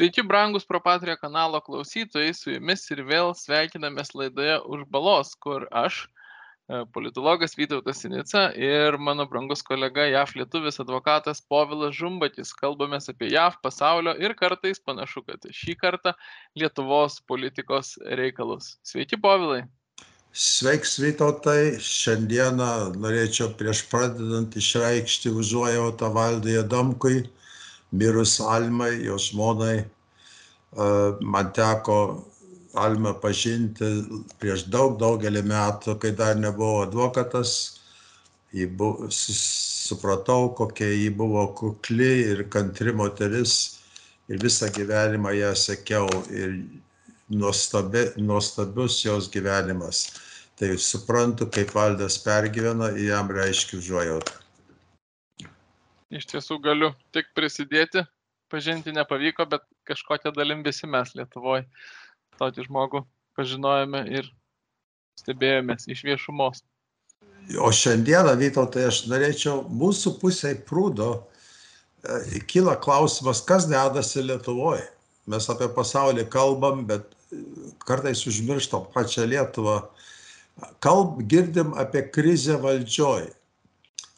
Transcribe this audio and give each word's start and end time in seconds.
Sveiki, 0.00 0.22
brangus 0.22 0.64
Propatrio 0.64 1.12
kanalo 1.20 1.58
klausytojai, 1.60 2.32
su 2.32 2.54
jumis 2.54 2.86
ir 2.88 3.02
vėl 3.04 3.34
sveikinamės 3.36 4.14
laidoje 4.16 4.54
už 4.72 4.86
balos, 4.88 5.34
kur 5.44 5.66
aš, 5.76 5.98
e, 6.72 6.78
politologas 6.94 7.52
Vytautas 7.58 7.98
Sinica 8.00 8.46
ir 8.56 8.96
mano 8.96 9.26
brangus 9.28 9.60
kolega 9.60 10.06
JAF 10.08 10.32
lietuvis 10.40 10.80
advokatas 10.80 11.42
Povilas 11.52 11.98
Žumbatis. 11.98 12.54
Kalbamės 12.56 13.12
apie 13.12 13.28
JAF 13.34 13.58
pasaulio 13.60 14.14
ir 14.16 14.32
kartais 14.38 14.80
panašu, 14.80 15.20
kad 15.26 15.44
šį 15.58 15.74
kartą 15.82 16.14
Lietuvos 16.56 17.18
politikos 17.28 17.98
reikalus. 18.00 18.78
Sveiki, 18.80 19.20
Povilai. 19.20 19.66
Sveiks 20.32 20.96
Vytautai, 21.04 21.76
šiandieną 21.76 22.96
norėčiau 22.96 23.52
prieš 23.60 23.84
pradedant 23.92 24.56
išreikšti 24.56 25.34
užuojautą 25.42 26.08
Valdui 26.16 26.56
Adamkui 26.62 27.18
mirus 27.92 28.40
Almai, 28.40 29.04
jo 29.04 29.18
žmonai. 29.18 29.84
Man 31.20 31.52
teko 31.54 32.24
Almą 32.74 33.16
pažinti 33.18 33.86
prieš 34.38 34.68
daug, 34.70 34.94
daugelį 35.00 35.42
metų, 35.42 35.96
kai 35.98 36.12
dar 36.14 36.36
nebuvo 36.38 36.84
advokatas. 36.84 37.80
Buvo, 38.50 39.08
supratau, 39.10 40.52
kokia 40.58 40.90
ji 40.90 41.10
buvo 41.14 41.44
kukli 41.58 42.10
ir 42.32 42.44
kantri 42.50 42.94
moteris 42.94 43.78
ir 44.30 44.38
visą 44.42 44.70
gyvenimą 44.74 45.34
ją 45.38 45.52
sekiau 45.58 46.06
ir 46.30 46.56
nuostabi, 47.30 48.08
nuostabius 48.18 49.00
jos 49.04 49.30
gyvenimas. 49.30 50.04
Tai 50.58 50.74
suprantu, 50.78 51.46
kaip 51.50 51.74
valdas 51.74 52.18
pergyvena, 52.22 52.90
jam 52.98 53.30
reiškia 53.34 53.78
užuojautą 53.78 54.49
iš 56.10 56.26
tiesų 56.32 56.58
galiu 56.64 56.92
tik 57.14 57.30
prisidėti. 57.36 58.04
Pažinti 58.50 58.90
nepavyko, 58.90 59.46
bet 59.46 59.62
kažkokią 59.86 60.32
dalim 60.34 60.64
visi 60.66 60.88
mes 60.90 61.12
Lietuvoje 61.14 61.68
tokį 62.40 62.66
žmogų 62.66 63.04
pažinojome 63.38 64.02
ir 64.10 64.28
stebėjomės 65.20 65.86
iš 65.92 66.02
viešumos. 66.08 66.62
O 67.60 67.70
šiandieną, 67.74 68.34
Vytautai, 68.40 68.86
aš 68.90 69.04
norėčiau 69.10 69.64
mūsų 69.74 70.16
pusiai 70.20 70.58
prūdo, 70.66 71.10
e, 72.04 72.40
kyla 72.50 72.76
klausimas, 72.80 73.42
kas 73.46 73.66
dedasi 73.70 74.24
Lietuvoje. 74.26 74.84
Mes 75.30 75.48
apie 75.52 75.68
pasaulį 75.74 76.26
kalbam, 76.32 76.84
bet 76.88 77.06
e, 77.10 77.40
kartais 77.86 78.22
užmirštam 78.28 78.90
pačią 78.94 79.26
Lietuvą. 79.30 79.80
Kalb, 80.84 81.20
girdim 81.30 81.72
apie 81.80 82.04
krizę 82.12 82.58
valdžioj. 82.60 83.30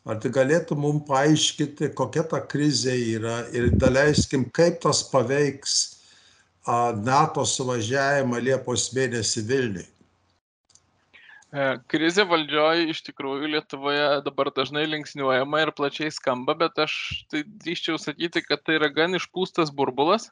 Ar 0.03 0.19
tu 0.19 0.33
galėtum 0.35 0.81
mums 0.83 1.05
paaiškinti, 1.07 1.93
kokia 1.95 2.25
ta 2.27 2.41
krizė 2.43 2.95
yra 3.15 3.37
ir 3.55 3.69
daleiskim, 3.79 4.49
kaip 4.51 4.81
tas 4.83 5.05
paveiks 5.13 5.77
NATO 7.07 7.45
suvažiavimą 7.47 8.41
Liepos 8.43 8.89
mėnesį 8.97 9.45
Vilniui? 9.47 9.87
E, 11.53 11.65
krizė 11.93 12.25
valdžioje 12.27 12.89
iš 12.91 13.03
tikrųjų 13.07 13.53
Lietuvoje 13.55 14.09
dabar 14.27 14.51
dažnai 14.57 14.87
linksniuojama 14.89 15.63
ir 15.63 15.75
plačiai 15.79 16.11
skamba, 16.11 16.57
bet 16.59 16.83
aš 16.83 16.95
tai 17.31 17.45
drįščiau 17.47 18.01
sakyti, 18.01 18.43
kad 18.47 18.65
tai 18.67 18.81
yra 18.81 18.91
gan 18.91 19.15
išpūstas 19.19 19.71
burbulas. 19.71 20.31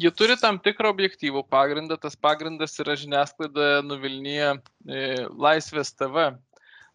Ji 0.00 0.10
turi 0.16 0.34
tam 0.40 0.58
tikrą 0.62 0.90
objektyvų 0.94 1.44
pagrindą, 1.50 1.98
tas 2.00 2.16
pagrindas 2.16 2.78
yra 2.82 2.96
žiniasklaidoje 2.98 3.82
nuvilnyje 3.86 4.54
Laisvės 5.34 5.92
TV 5.94 6.30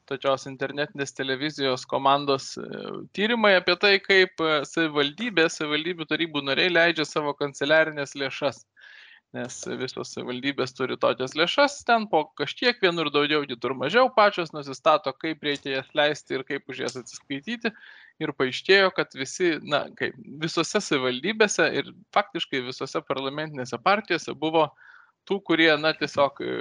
tokios 0.09 0.45
internetinės 0.49 1.13
televizijos 1.17 1.85
komandos 1.89 2.53
e, 2.59 2.67
tyrimai 3.17 3.55
apie 3.59 3.75
tai, 3.81 3.95
kaip 4.03 4.41
e, 4.43 4.61
savivaldybė, 4.69 5.47
savivaldybių 5.51 6.07
tarybų 6.09 6.43
nariai 6.45 6.71
leidžia 6.73 7.07
savo 7.07 7.35
kanceliarinės 7.37 8.15
lėšas. 8.19 8.63
Nes 9.35 9.57
visos 9.81 10.13
savivaldybės 10.15 10.71
turi 10.77 10.95
tokias 11.01 11.33
lėšas, 11.35 11.81
ten 11.87 12.05
po 12.07 12.21
kažkiek 12.39 12.79
vienur 12.79 13.09
daugiau, 13.11 13.41
kitur 13.49 13.73
mažiau, 13.75 14.07
pačios 14.15 14.53
nusistato, 14.55 15.11
kaip 15.19 15.43
reikia 15.43 15.81
jas 15.81 15.89
leisti 15.97 16.38
ir 16.38 16.45
kaip 16.47 16.71
už 16.71 16.85
jas 16.85 16.95
atsiskaityti. 17.01 17.73
Ir 18.23 18.31
paaiškėjo, 18.31 18.94
kad 18.95 19.11
visi, 19.19 19.57
na, 19.67 19.83
kaip 19.99 20.15
visose 20.39 20.79
savivaldybėse 20.79 21.67
ir 21.81 21.91
faktiškai 22.15 22.63
visose 22.69 23.01
parlamentinėse 23.09 23.81
partijose 23.83 24.38
buvo 24.39 24.69
uh, 24.69 24.94
tų, 25.28 25.40
kurie, 25.46 25.69
na, 25.81 25.91
tiesiog 25.97 26.40
e, 26.44 26.53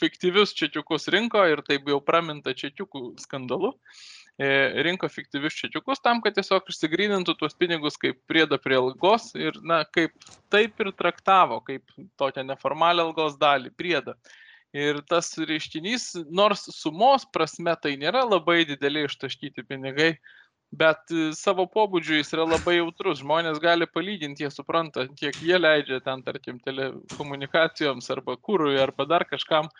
fiktyvius 0.00 0.54
čekiukus 0.58 1.08
rinko 1.12 1.44
ir 1.50 1.62
taip 1.66 1.88
jau 1.90 2.00
praminta 2.04 2.54
čekiukų 2.56 3.02
skandalu, 3.22 3.72
e, 4.38 4.48
rinko 4.86 5.10
fiktyvius 5.12 5.56
čekiukus 5.62 6.02
tam, 6.04 6.22
kad 6.24 6.36
tiesiog 6.38 6.70
išsigrynintų 6.70 7.36
tuos 7.40 7.56
pinigus 7.58 7.98
kaip 8.00 8.20
priedą 8.30 8.58
prie 8.62 8.78
algos 8.80 9.30
ir, 9.38 9.58
na, 9.62 9.82
kaip 9.84 10.14
taip 10.52 10.80
ir 10.84 10.94
traktavo, 10.98 11.60
kaip 11.66 11.86
tokią 12.20 12.46
neformalią 12.50 13.08
algos 13.10 13.38
dalį, 13.40 13.74
priedą. 13.78 14.18
Ir 14.74 14.98
tas 15.06 15.28
reiškinys, 15.38 16.08
nors 16.34 16.64
sumos 16.74 17.22
prasme 17.30 17.76
tai 17.78 17.92
nėra 17.94 18.24
labai 18.26 18.64
dideliai 18.66 19.06
ištaškyti 19.06 19.62
pinigai, 19.68 20.16
bet 20.78 21.10
e, 21.14 21.30
savo 21.38 21.66
pobūdžiu 21.70 22.18
jis 22.18 22.32
yra 22.36 22.46
labai 22.48 22.78
jautrus. 22.78 23.20
Žmonės 23.22 23.60
gali 23.62 23.88
palyginti, 23.90 24.44
jie 24.44 24.52
supranta, 24.52 25.06
kiek 25.18 25.38
jie 25.42 25.58
leidžia 25.60 26.00
ten, 26.04 26.22
tarkim, 26.26 26.60
telekomunikacijoms 26.64 28.10
arba 28.14 28.38
kūrui 28.40 28.78
arba 28.82 29.08
dar 29.10 29.26
kažkam. 29.30 29.70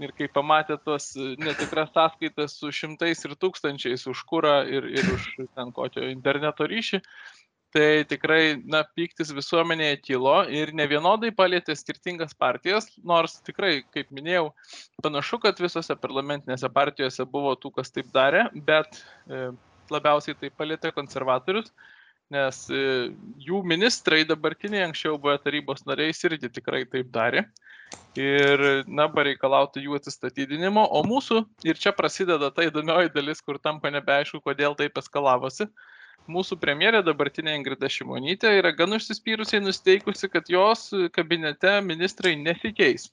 Ir 0.00 0.14
kai 0.16 0.30
pamatė 0.32 0.78
tos 0.84 1.10
e, 1.18 1.34
netikras 1.42 1.92
sąskaitas 1.94 2.56
su 2.60 2.70
šimtais 2.74 3.26
ir 3.26 3.36
tūkstančiais 3.36 4.06
už 4.10 4.24
kūrą 4.30 4.62
ir, 4.70 4.86
ir 4.96 5.14
už 5.16 5.28
ten 5.56 5.74
kokio 5.76 6.06
interneto 6.08 6.68
ryšį, 6.70 7.02
tai 7.74 8.04
tikrai, 8.08 8.58
na, 8.66 8.82
piktis 8.96 9.30
visuomenėje 9.34 10.00
kilo 10.02 10.40
ir 10.50 10.72
ne 10.74 10.86
vienodai 10.90 11.30
palėtė 11.34 11.76
skirtingas 11.78 12.34
partijas, 12.34 12.88
nors 13.06 13.38
tikrai, 13.46 13.80
kaip 13.94 14.10
minėjau, 14.14 14.48
panašu, 15.04 15.38
kad 15.44 15.60
visose 15.62 15.94
parlamentinėse 16.02 16.70
partijose 16.74 17.26
buvo 17.30 17.54
tų, 17.58 17.74
kas 17.78 17.94
taip 17.94 18.10
darė, 18.14 18.48
bet 18.66 19.02
e, 19.28 19.50
labiausiai 19.94 20.36
tai 20.38 20.50
palėtė 20.50 20.92
konservatorius, 20.96 21.70
nes 22.30 22.62
e, 22.70 23.10
jų 23.42 23.60
ministrai 23.66 24.22
dabartiniai 24.28 24.86
anksčiau 24.86 25.18
buvę 25.18 25.38
tarybos 25.42 25.84
nariais 25.88 26.22
irgi 26.28 26.52
tikrai 26.60 26.84
taip 26.88 27.10
darė. 27.14 27.46
Ir, 28.14 28.60
na, 28.86 29.08
pareikalautų 29.10 29.82
jų 29.82 29.96
atsistatydinimo, 29.98 30.84
o 30.94 31.00
mūsų, 31.06 31.40
ir 31.66 31.78
čia 31.78 31.90
prasideda 31.94 32.52
ta 32.54 32.68
įdomioji 32.68 33.10
dalis, 33.16 33.42
kur 33.42 33.58
tampa 33.58 33.90
nebeaišku, 33.90 34.38
kodėl 34.46 34.76
taip 34.78 34.98
eskalavosi, 35.02 35.66
mūsų 36.30 36.60
premjerė 36.62 37.00
dabartinė 37.02 37.56
Ingrida 37.58 37.90
Šimonytė 37.90 38.52
yra 38.60 38.70
gan 38.78 38.94
užsispyrusiai 38.94 39.62
nusteikusi, 39.64 40.30
kad 40.30 40.46
jos 40.50 40.92
kabinete 41.16 41.80
ministrai 41.82 42.36
nesikeis 42.38 43.08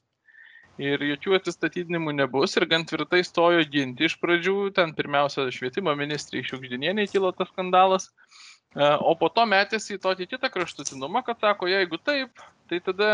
ir 0.78 1.02
jokių 1.02 1.36
atsistatydinimų 1.38 2.14
nebus. 2.20 2.54
Ir 2.56 2.66
gan 2.70 2.86
tvirtai 2.88 3.24
stojo 3.26 3.64
ginti 3.70 4.06
iš 4.08 4.16
pradžių, 4.22 4.70
ten 4.76 4.94
pirmiausia 4.96 5.48
švietimo 5.54 5.94
ministrai 5.98 6.44
Šiukždinienė 6.46 7.08
kilo 7.10 7.32
tas 7.36 7.50
skandalas, 7.52 8.08
e, 8.08 8.84
o 8.84 9.14
po 9.18 9.30
to 9.34 9.44
metėsi 9.50 9.96
į 9.96 10.02
tokį 10.06 10.28
kitą 10.34 10.52
kraštutinumą, 10.54 11.24
kad 11.26 11.42
sako, 11.42 11.68
jeigu 11.70 11.98
taip, 11.98 12.46
tai 12.70 12.80
tada, 12.84 13.10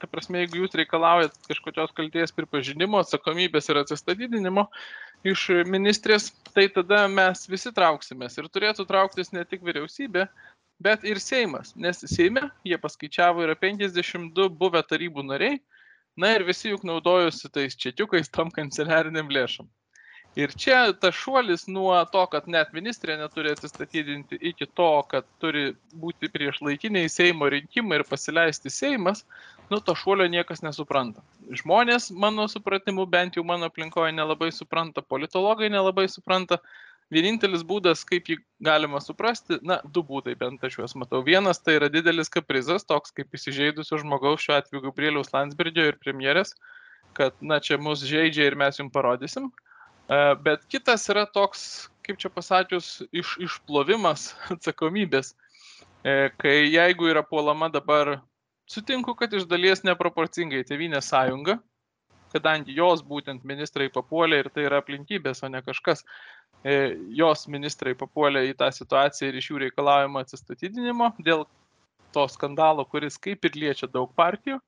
ta 0.00 0.08
prasme, 0.10 0.44
jeigu 0.44 0.62
jūs 0.62 0.76
reikalaujat 0.78 1.36
kažkokios 1.50 1.92
kalties 1.96 2.34
pripažinimo, 2.34 3.02
atsakomybės 3.02 3.68
ir 3.70 3.82
atsistatydinimo 3.82 4.68
iš 5.26 5.48
ministrės, 5.68 6.30
tai 6.54 6.68
tada 6.72 7.04
mes 7.10 7.48
visi 7.50 7.72
trauksimės. 7.74 8.38
Ir 8.38 8.48
turėtų 8.52 8.86
trauktis 8.88 9.34
ne 9.34 9.42
tik 9.48 9.66
vyriausybė, 9.66 10.28
bet 10.80 11.04
ir 11.08 11.18
Seimas, 11.20 11.74
nes 11.76 12.04
Seime 12.08 12.50
jie 12.64 12.78
paskaičiavo 12.78 13.42
yra 13.42 13.56
52 13.58 14.48
buvę 14.54 14.84
tarybų 14.86 15.24
nariai, 15.26 15.58
Na 16.16 16.32
ir 16.32 16.46
visi 16.48 16.70
juk 16.70 16.84
naudojusi 16.88 17.50
tais 17.52 17.76
čekiukais 17.76 18.30
tom 18.32 18.52
kanceliariniam 18.52 19.28
lėšom. 19.28 19.68
Ir 20.36 20.52
čia 20.52 20.92
tas 21.00 21.16
šuolis 21.16 21.64
nuo 21.68 21.96
to, 22.12 22.22
kad 22.32 22.48
net 22.52 22.72
ministrė 22.76 23.14
neturi 23.16 23.54
atsistatydinti, 23.54 24.36
iki 24.50 24.66
to, 24.68 24.88
kad 25.08 25.24
turi 25.40 25.70
būti 25.96 26.28
prieš 26.32 26.60
laikiniai 26.64 27.08
Seimo 27.12 27.48
rinkimai 27.52 28.02
ir 28.02 28.04
pasileisti 28.08 28.72
Seimas, 28.72 29.24
nu 29.72 29.80
to 29.80 29.94
šuolio 29.96 30.26
niekas 30.28 30.60
nesupranta. 30.64 31.24
Žmonės, 31.60 32.10
mano 32.12 32.44
supratimu, 32.52 33.06
bent 33.08 33.40
jau 33.40 33.44
mano 33.48 33.70
aplinkoje 33.72 34.12
nelabai 34.12 34.50
supranta, 34.52 35.00
politologai 35.00 35.72
nelabai 35.72 36.04
supranta, 36.12 36.60
vienintelis 37.12 37.62
būdas, 37.66 38.02
kaip 38.06 38.30
jį 38.30 38.38
galima 38.66 39.00
suprasti, 39.02 39.60
na, 39.62 39.78
du 39.84 40.02
būdai 40.06 40.34
bent 40.38 40.64
aš 40.66 40.80
juos 40.80 40.96
matau. 40.98 41.22
Vienas 41.26 41.60
tai 41.62 41.76
yra 41.78 41.90
didelis 41.92 42.32
kaprizas, 42.32 42.86
toks 42.86 43.14
kaip 43.16 43.34
įsižeidusio 43.36 44.00
žmogaus, 44.02 44.42
šiuo 44.42 44.56
atveju 44.58 44.84
Gabrieliaus 44.88 45.32
Landsbergio 45.34 45.86
ir 45.90 46.00
premjerės, 46.02 46.54
kad, 47.16 47.36
na, 47.40 47.60
čia 47.62 47.78
mus 47.78 48.04
žaidžia 48.06 48.50
ir 48.50 48.58
mes 48.58 48.80
jums 48.80 48.94
parodysim. 48.94 49.50
E, 50.06 50.18
bet 50.42 50.66
kitas 50.72 51.06
yra 51.12 51.26
toks, 51.30 51.86
kaip 52.06 52.18
čia 52.22 52.30
pasakius, 52.32 53.00
iš, 53.14 53.36
išplovimas 53.42 54.32
atsakomybės, 54.54 55.34
e, 56.02 56.32
kai 56.42 56.58
jeigu 56.72 57.12
yra 57.12 57.22
puolama 57.26 57.70
dabar, 57.72 58.18
sutinku, 58.70 59.14
kad 59.14 59.32
iš 59.34 59.46
dalies 59.50 59.84
neproporcingai 59.86 60.66
Tevinė 60.66 61.00
sąjunga, 61.02 61.60
kadangi 62.34 62.74
jos 62.76 63.02
būtent 63.06 63.44
ministrai 63.46 63.88
papuolė 63.92 64.42
ir 64.42 64.50
tai 64.52 64.66
yra 64.66 64.80
aplinkybės, 64.82 65.44
o 65.46 65.50
ne 65.52 65.62
kažkas, 65.64 66.02
jos 67.14 67.44
ministrai 67.46 67.94
papuolė 67.94 68.48
į 68.48 68.56
tą 68.58 68.70
situaciją 68.74 69.28
ir 69.30 69.36
iš 69.38 69.50
jų 69.52 69.60
reikalavimo 69.66 70.18
atsistatydinimo 70.18 71.12
dėl 71.22 71.44
to 72.16 72.24
skandalo, 72.32 72.86
kuris 72.88 73.18
kaip 73.22 73.44
ir 73.46 73.58
liečia 73.60 73.88
daug 73.92 74.10
partijų, 74.16 74.58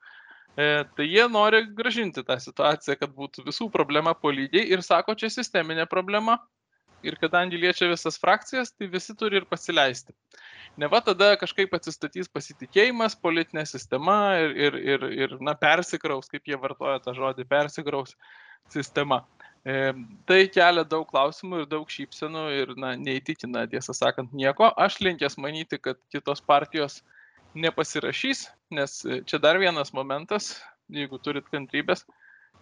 e, 0.54 0.84
tai 0.96 1.08
jie 1.08 1.24
nori 1.32 1.64
gražinti 1.80 2.24
tą 2.26 2.36
situaciją, 2.42 2.98
kad 3.00 3.16
būtų 3.16 3.46
visų 3.48 3.70
problema 3.74 4.14
po 4.14 4.32
lygiai 4.34 4.68
ir 4.74 4.84
sako, 4.84 5.16
čia 5.18 5.32
sisteminė 5.32 5.88
problema. 5.90 6.38
Ir 7.06 7.14
kadangi 7.14 7.54
liečia 7.54 7.86
visas 7.86 8.16
frakcijas, 8.18 8.72
tai 8.74 8.88
visi 8.90 9.14
turi 9.14 9.38
ir 9.38 9.44
pasileisti. 9.46 10.10
Ne 10.82 10.88
va 10.90 10.98
tada 11.06 11.36
kažkaip 11.38 11.76
atsistatys 11.78 12.26
pasitikėjimas, 12.26 13.14
politinė 13.22 13.62
sistema 13.70 14.16
ir, 14.42 14.56
ir, 14.66 14.78
ir, 14.82 15.04
ir 15.14 15.36
na, 15.38 15.54
persikraus, 15.54 16.26
kaip 16.26 16.50
jie 16.50 16.58
vartoja 16.58 16.98
tą 17.04 17.14
žodį, 17.14 17.46
persikraus 17.46 18.16
sistema. 18.74 19.22
E, 19.66 19.92
tai 20.28 20.40
kelia 20.52 20.84
daug 20.86 21.06
klausimų 21.10 21.62
ir 21.62 21.68
daug 21.70 21.90
šypsenų 21.90 22.44
ir 22.56 22.74
na, 22.78 22.94
neįtikina, 22.98 23.66
tiesą 23.70 23.94
sakant, 23.96 24.32
nieko. 24.32 24.70
Aš 24.78 25.00
linkęs 25.02 25.38
manyti, 25.40 25.80
kad 25.82 25.98
kitos 26.12 26.40
partijos 26.44 27.02
nepasirašys, 27.58 28.46
nes 28.70 29.00
čia 29.26 29.40
dar 29.42 29.58
vienas 29.58 29.92
momentas, 29.96 30.54
jeigu 30.92 31.18
turit 31.22 31.48
kantrybės. 31.52 32.04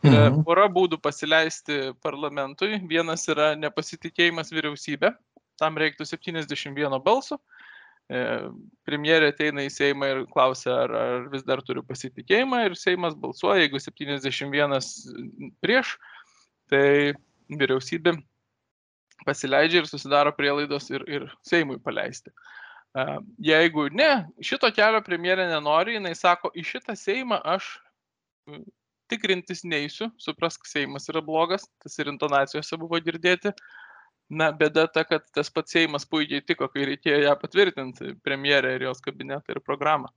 Mhm. 0.04 0.42
Pora 0.46 0.66
būdų 0.70 0.98
pasileisti 1.02 1.92
parlamentui. 2.04 2.76
Vienas 2.88 3.24
yra 3.32 3.54
nepasitikėjimas 3.58 4.52
vyriausybė, 4.52 5.14
tam 5.60 5.78
reiktų 5.80 6.06
71 6.06 7.00
balsų. 7.02 7.38
E, 8.06 8.18
premjerė 8.86 9.32
ateina 9.32 9.64
į 9.66 9.70
Seimą 9.74 10.08
ir 10.12 10.20
klausia, 10.30 10.76
ar, 10.84 10.92
ar 10.94 11.24
vis 11.32 11.42
dar 11.46 11.62
turiu 11.66 11.82
pasitikėjimą 11.86 12.60
ir 12.68 12.76
Seimas 12.78 13.16
balsuoja, 13.18 13.64
jeigu 13.64 13.80
71 13.82 14.76
prieš, 15.64 15.96
tai 16.70 17.14
vyriausybė 17.52 18.16
pasileidžia 19.26 19.82
ir 19.82 19.88
susidaro 19.90 20.32
prielaidos 20.36 20.90
ir, 20.92 21.04
ir 21.08 21.26
Seimui 21.46 21.78
paleisti. 21.82 22.32
Jeigu 23.42 23.88
ne, 23.92 24.10
šito 24.44 24.70
kelio 24.72 25.02
premjerė 25.04 25.48
nenori, 25.50 25.98
jinai 25.98 26.14
sako, 26.16 26.52
į 26.56 26.64
šitą 26.64 26.96
Seimą 26.96 27.40
aš 27.44 27.74
tikrintis 29.10 29.64
neįsiu, 29.68 30.08
suprask, 30.22 30.66
Seimas 30.68 31.10
yra 31.12 31.22
blogas, 31.24 31.66
tas 31.82 31.98
ir 32.00 32.10
intonacijose 32.12 32.78
buvo 32.80 33.00
girdėti. 33.04 33.52
Na, 34.26 34.48
bėda 34.50 34.88
ta, 34.90 35.04
kad 35.06 35.26
tas 35.34 35.52
pats 35.54 35.76
Seimas 35.76 36.06
puikiai 36.08 36.42
tiko, 36.42 36.66
kai 36.72 36.88
reikėjo 36.88 37.20
ją 37.28 37.34
patvirtinti, 37.38 38.16
premjerę 38.26 38.72
ir 38.74 38.88
jos 38.88 39.02
kabinetą 39.04 39.54
ir 39.54 39.60
programą. 39.62 40.10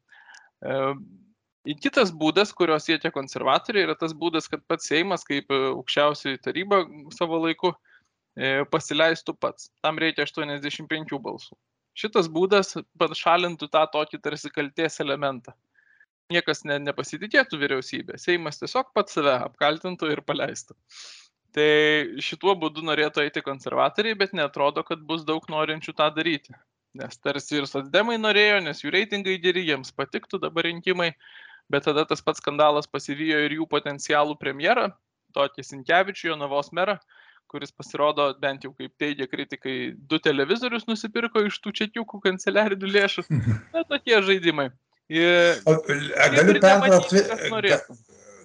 Kitas 1.68 2.14
būdas, 2.16 2.54
kurio 2.56 2.78
siekia 2.80 3.12
konservatoriai, 3.12 3.84
yra 3.84 3.96
tas 4.00 4.14
būdas, 4.16 4.48
kad 4.48 4.62
pats 4.68 4.88
Seimas, 4.88 5.26
kaip 5.28 5.52
e, 5.52 5.58
aukščiausioji 5.74 6.40
taryba 6.46 6.86
savo 7.12 7.42
laiku, 7.44 7.74
e, 8.40 8.64
pasileistų 8.72 9.36
pats. 9.36 9.68
Tam 9.84 10.00
reikia 10.00 10.24
85 10.24 11.20
balsų. 11.20 11.58
Šitas 12.00 12.30
būdas 12.32 12.78
pašalintų 13.02 13.68
tą 13.74 13.84
tokį 13.92 14.22
tarsi 14.24 14.52
kalties 14.56 15.02
elementą. 15.04 15.52
Niekas 16.32 16.64
ne, 16.64 16.78
nepasitikėtų 16.86 17.60
vyriausybė. 17.60 18.16
Seimas 18.22 18.62
tiesiog 18.62 18.94
pats 18.96 19.18
save 19.18 19.36
apkaltintų 19.50 20.14
ir 20.14 20.24
paleistų. 20.24 20.78
Tai 21.58 21.70
šituo 22.22 22.54
būdu 22.62 22.86
norėtų 22.86 23.26
eiti 23.26 23.44
konservatoriai, 23.44 24.16
bet 24.16 24.36
netrodo, 24.38 24.86
kad 24.86 25.02
bus 25.02 25.26
daug 25.28 25.44
norinčių 25.50 25.96
tą 25.98 26.08
daryti. 26.16 26.54
Nes 26.98 27.20
tarsi 27.22 27.60
ir 27.60 27.68
socdemai 27.70 28.18
norėjo, 28.22 28.62
nes 28.66 28.84
jų 28.84 28.94
reitingai 28.94 29.36
geri, 29.42 29.66
jiems 29.68 29.92
patiktų 29.98 30.40
dabar 30.46 30.70
rinkimai, 30.70 31.12
bet 31.71 31.86
tada 31.88 32.06
tas 32.10 32.21
pats 32.25 32.42
skandalas 32.42 32.89
pasivijo 32.89 33.39
ir 33.45 33.56
jų 33.60 33.68
potencialų 33.69 34.38
premjerą, 34.42 34.89
tokį 35.38 35.66
Sinkevičių, 35.66 36.31
Jonavos 36.31 36.71
merą, 36.75 36.98
kuris 37.50 37.74
pasirodo, 37.74 38.27
bent 38.42 38.66
jau 38.66 38.74
kaip 38.77 38.94
teigia 39.01 39.25
kritikai, 39.30 39.94
du 40.10 40.19
televizorius 40.21 40.86
nusipirko 40.89 41.42
iš 41.48 41.57
tų 41.63 41.74
čekiukų 41.81 42.21
kanceliarinių 42.25 42.92
lėšų. 42.94 43.25
Na, 43.74 43.86
tokie 43.89 44.19
žaidimai. 44.25 44.69
Ir, 45.10 45.57
galiu 46.36 46.60
pertraukti, 46.62 47.24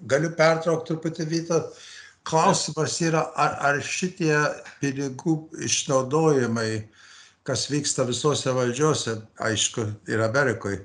galiu 0.09 0.31
pertraukti 0.37 0.89
truputį 0.89 1.27
vytą. 1.29 1.61
Klausimas 2.25 2.95
yra, 3.05 3.21
ar, 3.37 3.51
ar 3.61 3.75
šitie 3.85 4.33
pinigų 4.81 5.35
išnaudojimai, 5.61 6.87
kas 7.45 7.67
vyksta 7.69 8.07
visose 8.09 8.49
valdžiose, 8.49 9.19
aišku, 9.45 9.85
ir 10.09 10.23
Amerikoje, 10.25 10.79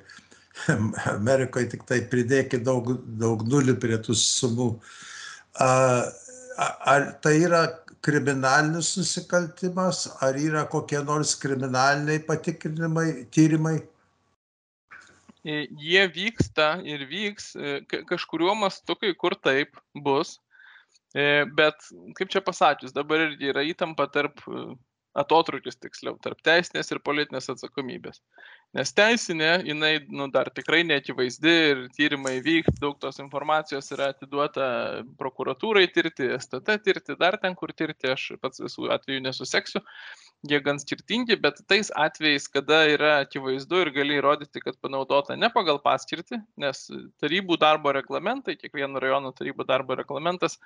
Amerikoje 1.17 1.75
tik 1.75 1.87
tai 1.89 2.01
pridėkit 2.11 2.65
daug, 2.67 2.93
daug 3.21 3.45
nulių 3.49 3.77
prie 3.81 3.99
tų 4.03 4.17
sumų. 4.19 4.73
Ar 5.61 7.07
tai 7.25 7.37
yra 7.45 7.65
kriminalinis 8.05 8.95
nusikaltimas, 8.97 10.07
ar 10.25 10.37
yra 10.41 10.65
kokie 10.69 11.01
nors 11.05 11.35
kriminaliniai 11.41 12.23
patikrinimai, 12.27 13.09
tyrimai? 13.35 13.79
E, 15.45 15.65
jie 15.81 16.05
vyksta 16.13 16.75
ir 16.85 17.07
vyks 17.09 17.55
e, 17.57 17.81
kažkuriuo 18.09 18.55
mastu, 18.61 18.97
kai 19.01 19.13
kur 19.17 19.37
taip 19.37 19.79
bus, 19.95 20.35
e, 21.17 21.45
bet 21.57 21.89
kaip 22.17 22.33
čia 22.33 22.45
pasakius, 22.45 22.93
dabar 22.97 23.25
yra 23.41 23.65
įtampa 23.65 24.09
tarp 24.13 24.45
atotrukis 25.19 25.79
tiksliau 25.81 26.15
tarp 26.23 26.39
teisinės 26.47 26.93
ir 26.93 27.01
politinės 27.03 27.51
atsakomybės. 27.51 28.21
Nes 28.79 28.93
teisinė, 28.95 29.51
jinai 29.67 29.93
nu, 30.07 30.29
dar 30.31 30.53
tikrai 30.55 30.85
neakivaizdi 30.87 31.55
ir 31.71 31.81
tyrimai 31.97 32.37
vyks, 32.45 32.77
daug 32.83 32.95
tos 33.03 33.19
informacijos 33.23 33.91
yra 33.97 34.13
atiduota 34.15 34.69
prokuratūrai 35.19 35.89
tirti, 35.91 36.29
STT 36.39 36.79
tirti, 36.85 37.17
dar 37.19 37.39
ten 37.43 37.57
kur 37.59 37.75
tirti, 37.75 38.13
aš 38.15 38.29
pats 38.43 38.63
visų 38.63 38.93
atvejų 38.95 39.25
nesuseksiu, 39.27 39.83
jie 40.51 40.63
gan 40.63 40.79
skirtingi, 40.79 41.41
bet 41.43 41.59
tais 41.69 41.91
atvejais, 41.99 42.47
kada 42.53 42.85
yra 42.93 43.17
akivaizdu 43.25 43.83
ir 43.83 43.93
gali 43.99 44.21
įrodyti, 44.21 44.63
kad 44.63 44.79
panaudota 44.79 45.35
ne 45.37 45.51
pagal 45.51 45.83
paskirtį, 45.83 46.39
nes 46.63 46.87
tarybų 47.23 47.59
darbo 47.61 47.91
reglamentai, 47.99 48.55
kiekvieno 48.61 49.03
rajono 49.03 49.35
tarybų 49.35 49.67
darbo 49.67 49.99
reglamentas 49.99 50.61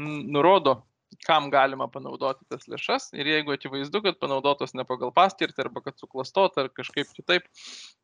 nurodo 0.00 0.80
kam 1.26 1.50
galima 1.52 1.86
panaudoti 1.90 2.44
tas 2.50 2.66
lėšas 2.70 3.10
ir 3.16 3.28
jeigu 3.28 3.54
akivaizdu, 3.54 4.00
kad 4.04 4.18
panaudotos 4.20 4.74
ne 4.74 4.84
pagal 4.88 5.12
paskirtį 5.14 5.66
arba 5.66 5.82
kad 5.84 5.98
suklastota 6.00 6.64
ar 6.64 6.70
kažkaip 6.74 7.12
kitaip 7.16 7.46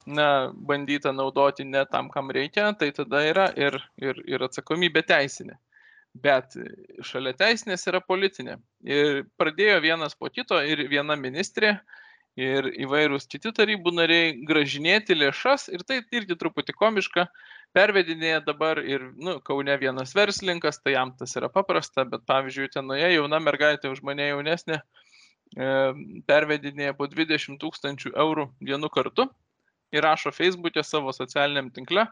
na, 0.06 0.50
bandyta 0.54 1.12
naudoti 1.12 1.66
ne 1.68 1.84
tam, 1.90 2.10
kam 2.12 2.30
reikia, 2.34 2.70
tai 2.78 2.90
tada 2.96 3.24
yra 3.26 3.50
ir, 3.56 3.76
ir, 4.00 4.22
ir 4.26 4.46
atsakomybė 4.46 5.04
teisinė. 5.10 5.58
Bet 6.20 6.56
šalia 7.06 7.32
teisinės 7.38 7.86
yra 7.86 8.00
politinė. 8.02 8.56
Ir 8.82 9.24
pradėjo 9.38 9.78
vienas 9.84 10.16
po 10.18 10.30
kito 10.32 10.58
ir 10.66 10.82
viena 10.90 11.14
ministrė 11.16 11.76
ir 12.40 12.66
įvairūs 12.82 13.28
kiti 13.30 13.52
tarybų 13.54 13.92
nariai 13.94 14.32
gražinėti 14.46 15.14
lėšas 15.18 15.68
ir 15.74 15.84
tai 15.86 16.00
irgi 16.14 16.38
truputį 16.38 16.74
komiška, 16.78 17.26
pervedinėja 17.76 18.40
dabar 18.46 18.80
ir, 18.82 19.04
nu, 19.16 19.38
Kaune 19.46 19.76
vienas 19.80 20.14
verslininkas, 20.16 20.80
tai 20.82 20.96
jam 20.96 21.12
tas 21.18 21.36
yra 21.38 21.50
paprasta, 21.52 22.04
bet 22.08 22.24
pavyzdžiui, 22.30 22.70
tenoje 22.74 23.12
jauna 23.14 23.40
mergaitė 23.42 23.92
už 23.92 24.02
mane 24.06 24.26
jaunesnė 24.30 24.80
e, 24.80 25.70
pervedinėja 26.30 26.96
po 26.98 27.08
20 27.10 27.60
tūkstančių 27.62 28.14
eurų 28.16 28.50
vienu 28.60 28.90
kartu 28.92 29.28
ir 29.94 30.06
rašo 30.06 30.34
Facebook'e 30.34 30.84
savo 30.86 31.14
socialiniam 31.14 31.70
tinkle, 31.74 32.06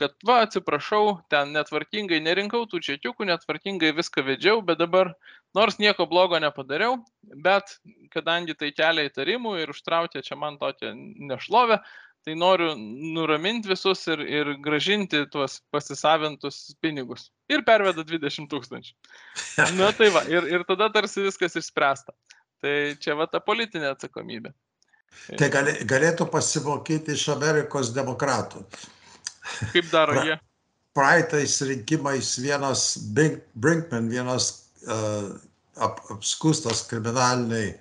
kad 0.00 0.14
va, 0.24 0.40
atsiprašau, 0.46 1.18
ten 1.32 1.52
netvarkingai 1.52 2.20
nerinkau 2.24 2.62
tų 2.68 2.80
čekiukų, 2.86 3.26
netvarkingai 3.28 3.90
viską 3.96 4.24
vedžiau, 4.24 4.62
bet 4.64 4.80
dabar 4.80 5.12
nors 5.56 5.76
nieko 5.82 6.06
blogo 6.08 6.40
nepadariau, 6.40 6.96
bet 7.44 7.76
kadangi 8.14 8.56
tai 8.56 8.70
kelia 8.76 9.10
įtarimų 9.10 9.58
ir 9.60 9.74
užtraukia 9.74 10.24
čia 10.24 10.38
man 10.40 10.56
tokią 10.60 10.94
nešlovę, 11.32 11.80
tai 12.24 12.34
noriu 12.36 12.74
nuraminti 13.14 13.70
visus 13.70 14.02
ir, 14.12 14.20
ir 14.20 14.52
gražinti 14.62 15.22
tuos 15.32 15.60
pasisavintus 15.72 16.74
pinigus. 16.82 17.30
Ir 17.50 17.64
perveda 17.66 18.04
20 18.06 18.50
tūkstančių. 18.50 18.92
Na 19.78 19.90
tai 19.96 20.10
va, 20.14 20.24
ir, 20.28 20.48
ir 20.52 20.66
tada 20.68 20.90
tarsi 20.92 21.24
viskas 21.24 21.56
išspręsta. 21.60 22.14
Tai 22.60 22.74
čia 23.00 23.16
va 23.16 23.26
ta 23.30 23.40
politinė 23.40 23.94
atsakomybė. 23.94 24.52
Tai 25.40 25.48
gali, 25.52 25.74
galėtų 25.88 26.28
pasimokyti 26.30 27.16
iš 27.16 27.30
Amerikos 27.34 27.90
demokratų. 27.96 28.62
Kaip 29.72 29.88
daro 29.90 30.20
jie? 30.26 30.36
Praeitais 30.94 31.56
rinkimais 31.64 32.34
vienas 32.42 32.84
Brinkman, 33.14 34.10
vienas 34.10 34.50
uh, 34.84 35.32
ap, 35.80 36.02
apskustas 36.12 36.82
kriminaliniai 36.90 37.72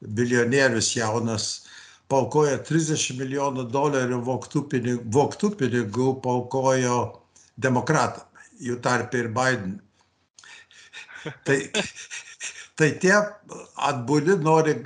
milijonierius 0.00 0.92
jaunas, 0.96 1.48
paukojo 2.12 2.56
30 2.68 3.18
milijonų 3.18 3.66
dolerių 3.72 4.20
voktų 4.26 4.64
pinigų, 4.72 5.04
voktų 5.14 5.52
pinigų 5.60 6.14
paukojo 6.24 6.98
demokratam, 7.56 8.24
jų 8.62 8.78
tarp 8.84 9.14
ir 9.18 9.28
Biden. 9.34 9.78
Tai, 11.44 11.58
tai 12.78 12.88
tie 13.02 13.14
atbuli 13.90 14.38
nori 14.40 14.76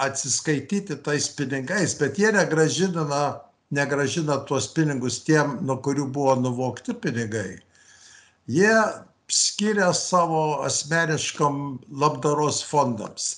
atsiskaityti 0.00 1.00
tais 1.04 1.28
pinigais, 1.36 1.96
bet 2.00 2.18
jie 2.20 2.30
negražina 2.32 3.04
negražina 3.70 4.38
tuos 4.46 4.68
pinigus 4.74 5.20
tiem, 5.26 5.58
nuo 5.66 5.78
kurių 5.84 6.08
buvo 6.14 6.34
nuvokti 6.40 6.94
pinigai, 7.02 7.60
jie 8.50 8.72
skiria 9.30 9.92
savo 9.94 10.60
asmeniškam 10.66 11.78
labdaros 12.02 12.64
fondams. 12.66 13.28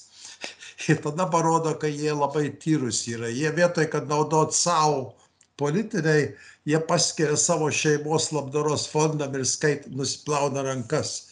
Ir 0.89 1.03
tada 1.05 1.29
parodo, 1.31 1.75
kad 1.79 1.93
jie 1.95 2.13
labai 2.15 2.49
tyrus 2.63 3.05
yra. 3.11 3.31
Jie 3.31 3.51
vietoj, 3.55 3.87
kad 3.93 4.09
naudot 4.11 4.55
savo 4.57 5.13
politiniai, 5.61 6.33
jie 6.67 6.81
paskiria 6.89 7.37
savo 7.39 7.71
šeimos 7.71 8.31
labdaros 8.35 8.89
fondam 8.91 9.35
ir 9.39 9.47
skait, 9.47 9.87
nusiplauna 9.93 10.65
rankas. 10.67 11.29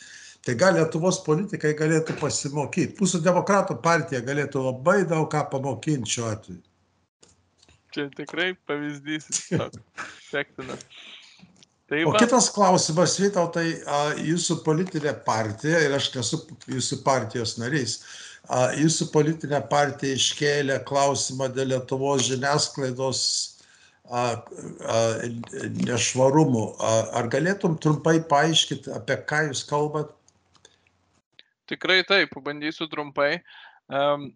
Tai 0.46 0.54
gal 0.56 0.78
Lietuvos 0.78 1.20
politikai 1.26 1.74
galėtų 1.76 2.16
pasimokyti. 2.20 2.96
Mūsų 3.00 3.20
demokratų 3.24 3.76
partija 3.84 4.22
galėtų 4.24 4.62
labai 4.70 5.02
daug 5.08 5.28
ką 5.32 5.44
pamokinti 5.52 6.14
šiuo 6.14 6.28
atveju. 6.30 6.62
Čia 7.90 8.06
tikrai 8.14 8.52
pavyzdys 8.70 9.26
sektinas. 10.32 10.86
Tai 11.90 12.04
o 12.06 12.12
kitas 12.14 12.46
klausimas, 12.54 13.16
Vytautai, 13.18 13.66
jūsų 14.22 14.60
politinė 14.62 15.10
partija, 15.26 15.80
ir 15.82 15.96
aš 15.96 16.12
nesu 16.14 16.38
jūsų 16.70 17.00
partijos 17.02 17.56
narys, 17.58 17.96
jūsų 18.48 19.10
politinė 19.14 19.60
partija 19.70 20.16
iškėlė 20.18 20.80
klausimą 20.88 21.50
dėl 21.54 21.74
Lietuvos 21.74 22.26
žiniasklaidos 22.28 23.20
nešvarumų. 25.86 26.64
Ar 26.80 27.28
galėtum 27.30 27.78
trumpai 27.78 28.18
paaiškinti, 28.26 28.90
apie 28.96 29.16
ką 29.26 29.44
jūs 29.50 29.62
kalbat? 29.68 30.10
Tikrai 31.70 32.02
taip, 32.02 32.34
bandysiu 32.42 32.88
trumpai. 32.90 33.38
Um, 33.86 34.32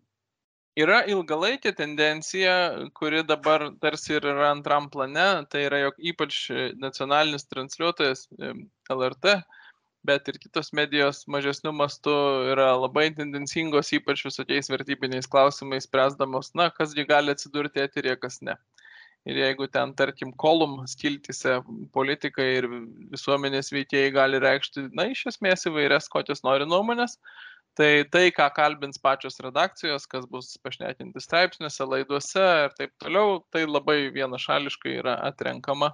yra 0.79 1.01
ilgalaikė 1.11 1.73
tendencija, 1.75 2.55
kuri 2.95 3.25
dabar 3.27 3.73
tarsi 3.83 4.15
ir 4.15 4.29
yra 4.31 4.53
antram 4.53 4.87
plane, 4.91 5.47
tai 5.51 5.67
yra, 5.67 5.81
jog 5.89 5.99
ypač 5.99 6.47
nacionalinis 6.79 7.49
transliuotojas 7.51 8.29
LRT, 8.91 9.41
bet 10.07 10.29
ir 10.29 10.39
kitos 10.43 10.71
medijos 10.77 11.25
mažesnių 11.31 11.73
mastų 11.77 12.15
yra 12.53 12.73
labai 12.77 13.09
tendencingos, 13.17 13.93
ypač 13.97 14.25
visokiais 14.27 14.71
vertybiniais 14.73 15.29
klausimais, 15.31 15.89
spręsdamos, 15.89 16.53
na, 16.59 16.69
kasgi 16.75 17.07
gali 17.09 17.35
atsidurti 17.35 17.85
eterėje, 17.85 18.19
kas 18.21 18.41
ne. 18.45 18.59
Ir 19.25 19.39
jeigu 19.41 19.67
ten, 19.73 19.95
tarkim, 19.97 20.35
kolum 20.37 20.83
skiltise 20.91 21.57
politikai 21.97 22.49
ir 22.59 22.69
visuomenės 23.15 23.73
veikėjai 23.73 24.13
gali 24.13 24.41
reikšti, 24.45 24.91
na, 24.93 25.09
iš 25.15 25.25
esmės 25.33 25.65
įvairias 25.71 26.11
kokias 26.13 26.45
nori 26.45 26.69
nuomonės, 26.69 27.17
Tai 27.75 28.05
tai, 28.07 28.29
ką 28.31 28.45
kalbins 28.55 29.01
pačios 29.03 29.41
redakcijos, 29.43 30.05
kas 30.07 30.29
bus 30.31 30.53
pašnekinti 30.63 31.19
straipsniuose, 31.19 31.87
laiduose 31.91 32.45
ir 32.67 32.77
taip 32.79 32.93
toliau, 33.03 33.41
tai 33.51 33.65
labai 33.67 34.13
vienašališkai 34.15 34.93
yra 35.01 35.17
atrenkama 35.27 35.89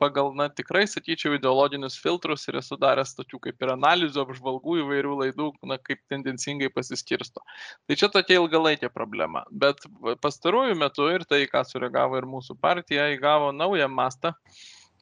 pagal, 0.00 0.32
na, 0.36 0.48
tikrai, 0.48 0.86
sakyčiau, 0.88 1.34
ideologinius 1.36 1.98
filtrus 2.00 2.46
ir 2.48 2.58
esu 2.60 2.78
daręs 2.80 3.14
tokių 3.18 3.40
kaip 3.48 3.64
ir 3.64 3.74
analizų, 3.74 4.24
apžvalgų 4.24 4.78
įvairių 4.84 5.18
laidų, 5.22 5.50
na, 5.68 5.78
kaip 5.82 6.00
tendencingai 6.12 6.70
pasiskirsto. 6.72 7.44
Tai 7.88 7.98
čia 8.00 8.08
tokia 8.12 8.38
ilgalaikė 8.40 8.92
problema. 8.94 9.44
Bet 9.50 9.84
pastaruoju 10.24 10.78
metu 10.80 11.10
ir 11.12 11.26
tai, 11.28 11.44
ką 11.50 11.64
sureagavo 11.68 12.20
ir 12.20 12.28
mūsų 12.28 12.58
partija, 12.60 13.10
įgavo 13.14 13.52
naują 13.56 13.90
mastą 13.92 14.34